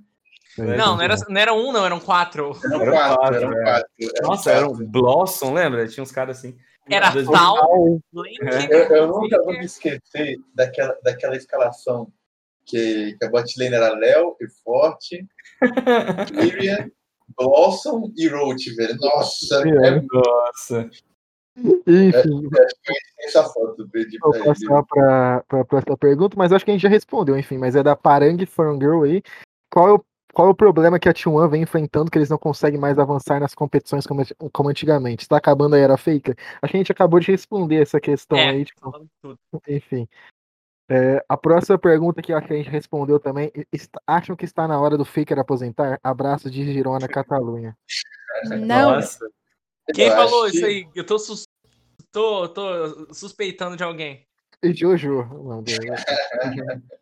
[0.59, 2.53] É, não, não era, não era um, não, eram quatro.
[2.65, 3.63] Eram quatro, eram é.
[3.63, 3.89] quatro.
[4.23, 5.87] Nossa, era um Blossom, lembra?
[5.89, 6.57] Tinha uns caras assim.
[6.89, 8.01] Era tal.
[8.13, 12.13] Eu, eu nunca vou me esquecer daquela, daquela escalação
[12.67, 15.27] que, que a botlane era Léo e Forte,
[16.35, 16.91] Miriam,
[17.37, 18.97] Blossom e Roach, velho.
[19.01, 20.91] Nossa, é, nossa.
[21.57, 22.49] Enfim.
[22.49, 26.75] É, que essa foto pedi Vou passar para a próxima pergunta, mas acho que a
[26.75, 29.23] gente já respondeu, enfim, mas é da Parang Girl aí.
[29.71, 32.39] Qual é o qual é o problema que a T1 vem enfrentando que eles não
[32.39, 35.23] conseguem mais avançar nas competições como, como antigamente?
[35.23, 36.35] Está acabando a era faker?
[36.61, 38.65] Acho que a gente acabou de responder essa questão é, aí.
[38.65, 39.09] Tipo,
[39.69, 40.09] enfim.
[40.89, 44.97] É, a próxima pergunta que a gente respondeu também: está, acham que está na hora
[44.97, 46.01] do faker aposentar?
[46.03, 47.77] Abraço de Girona, Catalunha.
[48.49, 48.93] Não.
[48.93, 49.29] Nossa.
[49.95, 50.65] Quem Eu falou isso que...
[50.65, 50.89] aí?
[50.95, 51.45] Eu tô, sus...
[52.11, 54.27] tô, tô suspeitando de alguém.
[54.65, 55.27] Jojo.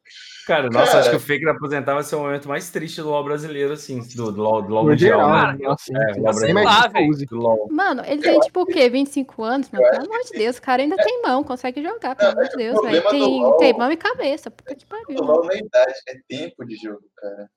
[0.47, 3.09] Cara, nossa, Cara, acho que o Faker aposentar vai ser o momento mais triste do
[3.09, 5.21] LoL brasileiro, assim, do, do LoL, do LoL mundial.
[5.21, 5.67] Geral, né?
[5.69, 7.69] assim, é, LoL brasileiro.
[7.71, 8.89] Mano, ele tem tipo o quê?
[8.91, 9.71] 25 anos?
[9.71, 12.57] Mano, pelo amor de Deus, o cara ainda tem mão, consegue jogar, pelo amor de
[12.57, 13.03] Deus, velho.
[13.11, 15.21] Tem, tem mão e cabeça, puta que pariu.
[15.21, 17.49] O LoL não é idade, é tempo de jogo, cara.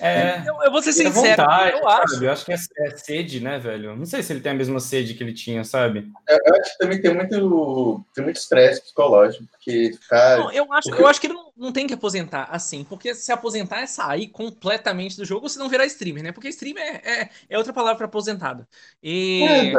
[0.00, 2.24] É, eu, eu vou ser sincero, vontade, eu acho.
[2.24, 3.96] Eu acho que é, é, sede, né, velho?
[3.96, 6.10] Não sei se ele tem a mesma sede que ele tinha, sabe?
[6.28, 10.38] Eu, eu acho que também tem muito, tem muito estresse psicológico, porque ficar...
[10.38, 13.32] Não, eu acho, eu acho que ele não, não, tem que aposentar assim, porque se
[13.32, 16.32] aposentar é sair completamente do jogo, você não virar streamer, né?
[16.32, 18.66] Porque streamer é, é, é outra palavra para aposentado.
[19.02, 19.72] E, é,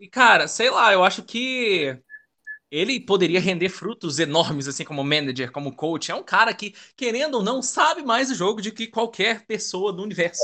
[0.00, 1.98] e, cara, sei lá, eu acho que
[2.70, 6.10] ele poderia render frutos enormes, assim, como manager, como coach.
[6.10, 9.92] É um cara que, querendo ou não, sabe mais o jogo do que qualquer pessoa
[9.92, 10.42] do universo.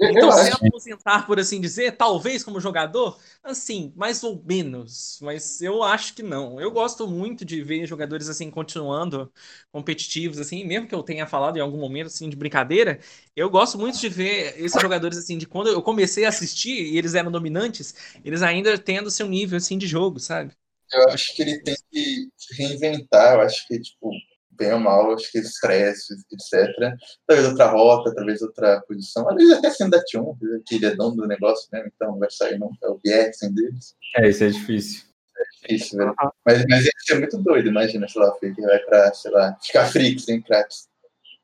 [0.00, 5.18] É, então, se aposentar, por assim dizer, talvez como jogador, assim, mais ou menos.
[5.20, 6.60] Mas eu acho que não.
[6.60, 9.32] Eu gosto muito de ver jogadores, assim, continuando
[9.72, 13.00] competitivos, assim, mesmo que eu tenha falado em algum momento, assim, de brincadeira.
[13.34, 16.96] Eu gosto muito de ver esses jogadores, assim, de quando eu comecei a assistir e
[16.96, 17.94] eles eram dominantes,
[18.24, 20.54] eles ainda tendo seu nível, assim, de jogo, sabe?
[20.92, 23.34] Eu acho que ele tem que reinventar.
[23.34, 24.10] Eu acho que, tipo,
[24.58, 26.94] bem ou mal, acho que estresse, etc.
[27.26, 29.28] Talvez outra rota, talvez outra posição.
[29.28, 30.36] Às vezes até sendo da T1,
[30.66, 33.54] que ele é dono do negócio mesmo, então não vai sair não, é o Bjergsen
[33.54, 33.94] deles.
[34.16, 35.04] É, isso é difícil.
[35.36, 36.14] É difícil, velho.
[36.44, 39.56] Mas, mas ia ser muito doido, imagina, sei lá, o Fake vai pra, sei lá,
[39.62, 40.88] ficar freak sem cracks.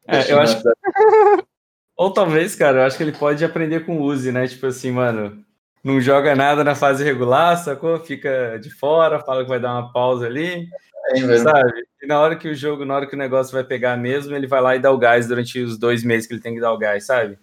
[0.08, 0.60] É, eu acho
[1.96, 4.48] Ou talvez, cara, eu acho que ele pode aprender com o Uzi, né?
[4.48, 5.44] Tipo assim, mano,
[5.84, 8.00] não joga nada na fase regular, sacou?
[8.00, 10.66] Fica de fora, fala que vai dar uma pausa ali,
[11.10, 11.84] É, sabe?
[12.02, 14.46] E na hora que o jogo, na hora que o negócio vai pegar mesmo, ele
[14.46, 16.72] vai lá e dá o gás durante os dois meses que ele tem que dar
[16.72, 17.38] o gás, sabe?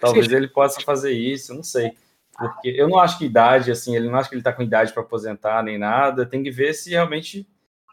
[0.00, 1.92] Talvez ele possa fazer isso, não sei.
[2.38, 4.92] Porque eu não acho que idade, assim, ele não acha que ele tá com idade
[4.92, 6.26] para aposentar nem nada.
[6.26, 7.48] Tem que ver se realmente,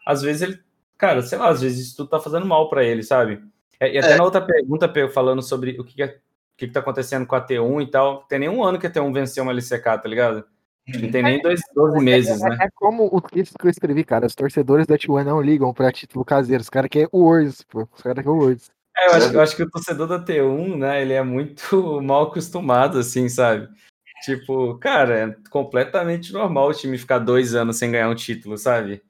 [0.06, 0.60] às vezes ele,
[0.98, 3.42] cara, sei lá, às vezes isso tudo tá fazendo mal para ele, sabe?
[3.80, 4.18] É, E até É.
[4.18, 6.18] na outra pergunta, falando sobre o que, que, é-
[6.54, 8.92] o que, que tá acontecendo com a T1 e tal, tem nenhum ano que a
[8.92, 10.46] T1 venceu uma LCK, tá ligado?
[10.88, 12.58] Não tem nem dois, 12 meses, né?
[12.60, 14.26] É, é como o texto que eu escrevi, cara.
[14.26, 16.62] Os torcedores da T1 não ligam pra título caseiro.
[16.62, 17.88] Os caras querem o Words, pô.
[17.94, 18.70] Os caras querem o Words.
[18.98, 22.24] É, eu acho, eu acho que o torcedor da T1, né, ele é muito mal
[22.24, 23.70] acostumado, assim, sabe?
[24.24, 29.02] Tipo, cara, é completamente normal o time ficar dois anos sem ganhar um título, sabe?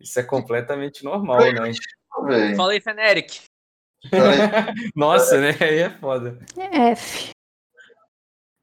[0.00, 1.72] Isso é completamente normal, né?
[2.56, 3.42] Fala aí, Feneric.
[4.96, 5.56] Nossa, né?
[5.60, 6.38] Aí é foda.
[6.56, 7.30] F.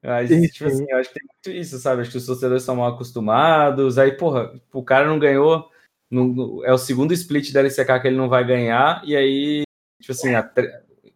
[0.02, 0.64] Mas, tipo sim.
[0.66, 2.02] assim, eu acho que tem muito isso, sabe?
[2.02, 3.98] Acho que os torcedores são mal acostumados.
[3.98, 5.68] Aí, porra, o cara não ganhou.
[6.10, 9.00] não- é o segundo split da LCK que ele não vai ganhar.
[9.04, 9.62] E aí,
[10.00, 10.50] tipo assim, a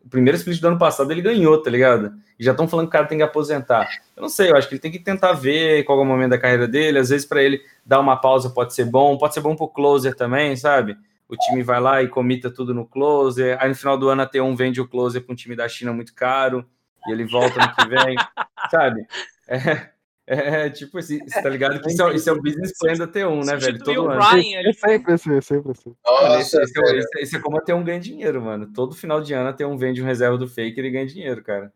[0.04, 2.12] o primeiro split do ano passado ele ganhou, tá ligado?
[2.38, 3.88] E já estão falando que o cara tem que aposentar.
[4.14, 6.30] Eu não sei, eu acho que ele tem que tentar ver qual é o momento
[6.30, 6.98] da carreira dele.
[6.98, 9.16] Às vezes, pra ele dar uma pausa pode ser bom.
[9.16, 10.96] Pode ser bom pro closer também, sabe?
[11.28, 13.56] O time vai lá e comita tudo no closer.
[13.60, 15.92] Aí no final do ano a T1 vende o closer pra um time da China
[15.92, 16.66] muito caro.
[17.06, 18.16] E ele volta no que vem,
[18.70, 19.06] sabe?
[19.46, 19.90] É,
[20.26, 23.06] é, tipo assim, você tá ligado que isso é, isso é o business plan da
[23.06, 23.78] T1, né, velho?
[23.78, 24.22] Todo o ano.
[24.22, 24.68] Ryan ali.
[24.68, 25.90] É sempre assim, é sempre assim.
[25.90, 28.72] Esse, Nossa, esse, é, esse, esse é como a T1 ganha dinheiro, mano.
[28.72, 31.42] Todo final de ano a T1 vende um reserva do fake e ele ganha dinheiro,
[31.42, 31.70] cara.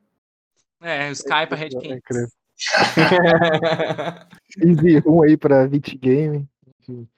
[0.80, 2.00] É, o Skype, a Red É King.
[4.64, 6.48] Easy um aí pra 20 Game.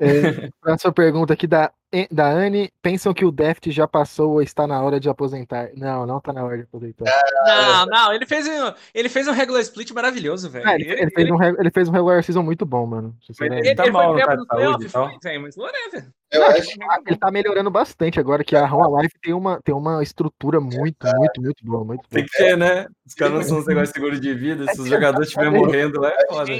[0.00, 1.70] É, próxima pergunta aqui da,
[2.10, 2.72] da Anne.
[2.82, 5.70] Pensam que o Deft já passou ou está na hora de aposentar?
[5.76, 7.04] Não, não tá na hora de aposentar.
[7.44, 10.66] Não, não, ele fez um, ele fez um regular split maravilhoso, velho.
[10.66, 13.16] Ah, ele, ele fez um, ele fez um regular season muito bom, mano.
[13.26, 13.68] sinceramente.
[13.68, 15.20] Ele tá mal, não bem tá pro de saúde e tal?
[15.20, 16.08] foi, mas whatever.
[16.32, 16.70] Eu acho
[17.06, 21.06] Ele tá melhorando bastante agora, que a Roma Life tem uma, tem uma estrutura muito,
[21.16, 21.84] muito, muito boa.
[21.84, 22.28] Muito Tem boa.
[22.30, 22.86] que ter, né?
[23.06, 24.64] Os caras não são uns negócios de seguro de vida.
[24.72, 26.52] Se os jogadores estiverem morrendo lá, é foda.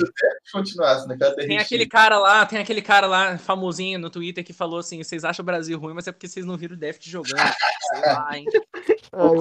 [0.52, 4.80] continuasse naquela Tem aquele cara lá, tem aquele cara lá, famosinho no Twitter, que falou
[4.80, 7.36] assim: vocês acham o Brasil ruim, mas é porque vocês não viram o Deft jogando.
[7.90, 8.46] Sei lá, hein?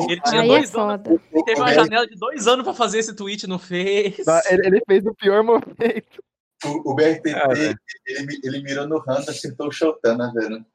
[0.09, 1.07] Ele tinha Aí é dois anos.
[1.07, 1.21] foda.
[1.31, 4.17] Ele teve uma janela de dois anos pra fazer esse tweet, não fez.
[4.25, 6.23] tá, ele, ele fez o pior momento.
[6.65, 7.79] O, o BRTT, Cara.
[8.05, 10.65] ele, ele mirou no Hunter, acertou o Shotana, velho.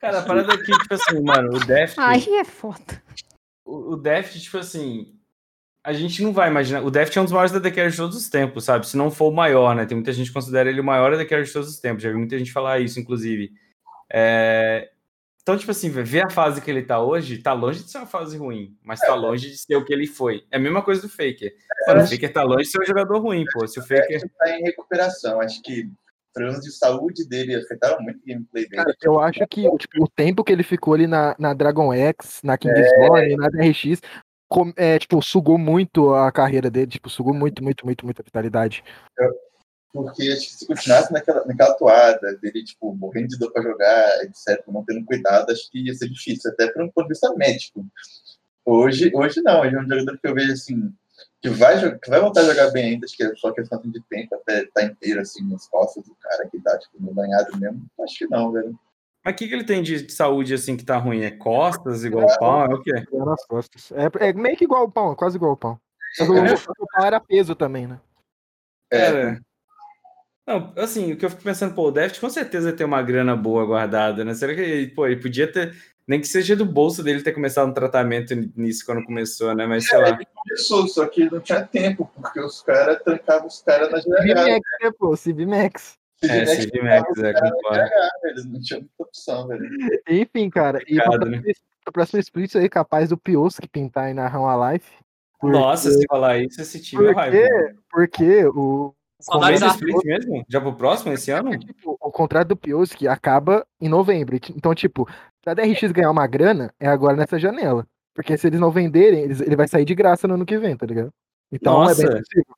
[0.00, 1.98] Cara, a parada aqui, tipo assim, mano, o Deft.
[2.00, 3.02] Aí é foda.
[3.64, 5.16] o, o Deft, tipo assim,
[5.84, 6.82] a gente não vai imaginar.
[6.82, 8.86] O Deft é um dos maiores AD Carry de todos os tempos, sabe?
[8.86, 9.84] Se não for o maior, né?
[9.84, 12.02] Tem muita gente que considera ele o maior AD Carry de todos os tempos.
[12.02, 13.52] Já vi muita gente falar isso, inclusive.
[14.10, 14.90] É,
[15.42, 18.06] Então, tipo assim, ver a fase que ele tá hoje, tá longe de ser uma
[18.06, 20.44] fase ruim, mas tá longe de ser o que ele foi.
[20.52, 21.52] É a mesma coisa do Faker.
[21.88, 23.66] Mano, o Faker tá longe de ser um jogador ruim, pô.
[23.66, 24.06] Se o Faker.
[24.20, 25.40] Ele tá em recuperação.
[25.40, 25.90] Acho que
[26.32, 28.84] problemas de saúde dele afetaram muito o gameplay dele.
[28.84, 32.40] Cara, eu acho que tipo, o tempo que ele ficou ali na, na Dragon X,
[32.44, 32.56] na É.
[32.56, 34.00] Kingsborn, na DRX,
[34.48, 38.84] com- é, tipo, sugou muito a carreira dele, tipo, sugou muito, muito, muito, muita vitalidade.
[39.92, 44.24] Porque acho que se continuasse naquela, naquela toada, dele, tipo, morrendo de dor pra jogar,
[44.24, 47.34] etc., não tendo cuidado, acho que ia ser difícil, até por um ponto de vista
[47.36, 47.84] médico.
[48.64, 50.94] Hoje, hoje não, hoje é um jogador que eu vejo assim,
[51.42, 54.00] que vai, que vai voltar a jogar bem ainda, acho que é só questão de
[54.08, 57.84] tempo, até tá inteiro assim nas costas do cara que tá, tipo, no banhado mesmo.
[58.00, 58.78] Acho que não, velho.
[59.24, 61.22] Mas o que, que ele tem de saúde assim que tá ruim?
[61.22, 62.64] É costas, igual o pau?
[62.64, 62.92] É o quê?
[62.92, 63.92] É nas costas.
[63.92, 65.78] É, é meio que igual o pão, quase igual o pão.
[66.14, 66.54] Só que o, É?
[66.54, 68.00] o pão era peso também, né?
[68.90, 69.40] É, Cara,
[70.46, 73.36] não, assim, o que eu fico pensando, pô, o Deft com certeza tem uma grana
[73.36, 74.34] boa guardada, né?
[74.34, 75.74] Será que ele, pô, ele podia ter,
[76.06, 79.66] nem que seja do bolso dele ter começado um tratamento nisso quando começou, né?
[79.66, 80.18] Mas sei lá.
[80.34, 84.22] começou, só que não tinha tempo, porque os caras trancavam os caras na jogada.
[84.24, 85.16] CVMAX, né, pô?
[85.16, 86.02] CVMAX.
[86.22, 87.90] É, CV Max, é, concordo.
[88.24, 89.68] Eles não tinham muita opção, velho.
[90.08, 91.42] Enfim, cara, e pra né?
[91.82, 94.84] pra próxima split aí, capaz do Pioski pintar aí na Run Alive.
[95.40, 97.36] Porque- Nossa, se falar isso, esse time é raiva.
[97.36, 100.44] Porque, porque o, Saudades o split mesmo?
[100.48, 101.56] Já pro próximo esse ano?
[101.58, 104.36] tipo, o contrato do Pioski acaba em novembro.
[104.36, 105.08] Então, tipo,
[105.42, 107.86] pra DRX ganhar uma grana, é agora nessa janela.
[108.14, 110.76] Porque se eles não venderem, eles- ele vai sair de graça no ano que vem,
[110.76, 111.10] tá ligado?
[111.50, 112.18] Então é bem Nossa.
[112.18, 112.54] possível.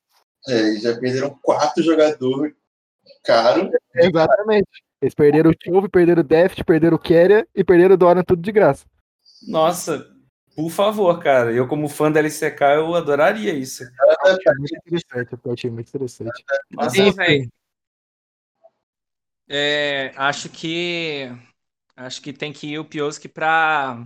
[0.47, 2.53] É, e já perderam quatro jogadores
[3.23, 3.69] caros.
[3.95, 4.67] Exatamente.
[5.01, 8.41] Eles perderam o Chove, perderam o Deft, perderam o Keria e perderam o Dorian tudo
[8.41, 8.85] de graça.
[9.47, 10.05] Nossa,
[10.55, 11.51] por favor, cara.
[11.51, 13.83] Eu, como fã da LCK, eu adoraria isso.
[14.57, 16.43] Muito interessante, eu achei muito interessante.
[16.71, 17.15] Nossa, Enfim.
[17.15, 17.51] velho.
[19.47, 21.29] É, acho que.
[21.95, 24.05] Acho que tem que ir o Pioski pra,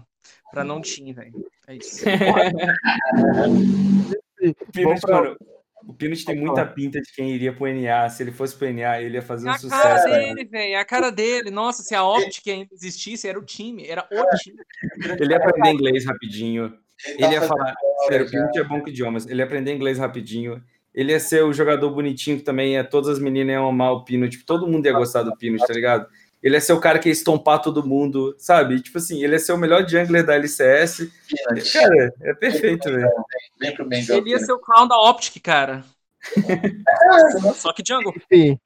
[0.51, 1.49] pra não team, velho.
[1.67, 2.05] É isso.
[4.73, 5.35] Pinot, pra-
[5.87, 8.09] o Pinot tem muita pinta de quem iria pro NA.
[8.09, 9.81] Se ele fosse pro NA, ele ia fazer um É a sucesso.
[9.81, 10.19] cara né?
[10.33, 10.73] dele, velho.
[10.73, 11.51] É a cara dele.
[11.51, 13.87] Nossa, se a Optic ainda existisse, era o time.
[13.87, 14.57] Era o time.
[15.19, 16.73] Ele ia aprender inglês rapidinho.
[17.07, 17.73] Ele tá ia falar.
[18.07, 18.29] Sério, o.
[18.29, 19.27] Pinot é bom com idiomas.
[19.27, 20.61] Ele ia aprender inglês rapidinho.
[20.93, 22.83] Ele ia ser o jogador bonitinho que também ia.
[22.83, 24.29] Todas as meninas iam amar o Pinot.
[24.31, 26.07] Tipo, todo mundo ia gostar do Pinot, tá ligado?
[26.41, 28.81] Ele ia ser o cara que ia estompar todo mundo, sabe?
[28.81, 31.09] Tipo assim, ele ia ser o melhor jungler da LCS.
[31.73, 33.09] Cara, é perfeito, velho.
[33.59, 34.17] Vem pro Mengão.
[34.17, 35.83] Ele ia ser o crown da Optic, cara.
[37.55, 38.13] Só que Jungle.
[38.15, 38.57] Enfim,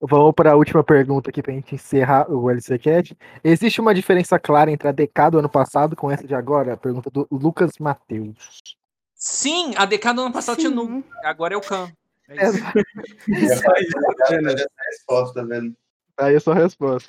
[0.00, 3.16] vamos para a última pergunta aqui pra gente encerrar o LCCast.
[3.42, 6.74] Existe uma diferença clara entre a DK do ano passado com essa de agora?
[6.74, 8.60] A pergunta do Lucas Matheus.
[9.14, 10.86] Sim, a DK do ano passado tinha nu.
[10.86, 11.04] Sim.
[11.24, 11.90] Agora é o Khan.
[12.28, 12.58] É isso.
[12.58, 14.48] Só isso, tá vendo?
[14.48, 15.74] Essa resposta, velho.
[16.18, 17.08] Aí a sua resposta.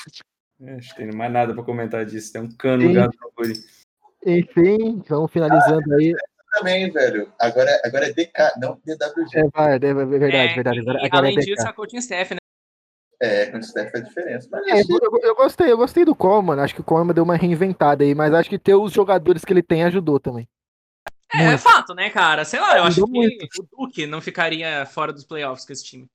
[0.61, 2.33] É, Acho que tem mais nada pra comentar disso.
[2.33, 2.87] Tem um cano Sim.
[2.89, 3.53] no gato Curi.
[4.25, 6.13] Enfim, vamos finalizando aí.
[6.51, 7.31] Também, velho.
[7.39, 9.37] Agora, agora é DK, não DWG.
[9.37, 10.79] É, vai, é verdade, É, verdade.
[10.79, 11.45] Agora, e agora é além DK.
[11.55, 12.37] disso, a coaching staff, né?
[13.19, 14.47] É, com isso daí faz diferença.
[14.51, 16.59] Mas É, eu, eu gostei, eu gostei do Coleman.
[16.61, 19.53] Acho que o Coleman deu uma reinventada aí, mas acho que ter os jogadores que
[19.53, 20.47] ele tem ajudou também.
[21.33, 21.59] É, é Muito.
[21.59, 22.45] fato, né, cara?
[22.45, 23.45] Sei lá, eu acho Ajudou que muito.
[23.59, 26.07] o Duke não ficaria fora dos playoffs com esse time.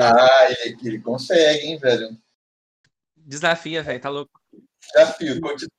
[0.00, 2.10] Ah, ele, ele consegue, hein, velho.
[3.28, 4.40] Desafia, velho, tá louco.
[4.80, 5.70] Desafio, continue.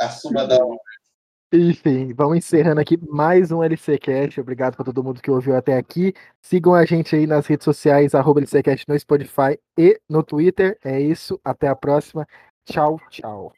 [0.00, 0.58] Assuma da
[1.52, 4.40] Enfim, vamos encerrando aqui mais um LCcast.
[4.40, 6.14] Obrigado para todo mundo que ouviu até aqui.
[6.40, 10.78] Sigam a gente aí nas redes sociais, arroba LCcast no Spotify e no Twitter.
[10.84, 12.28] É isso, até a próxima.
[12.64, 13.52] Tchau, tchau.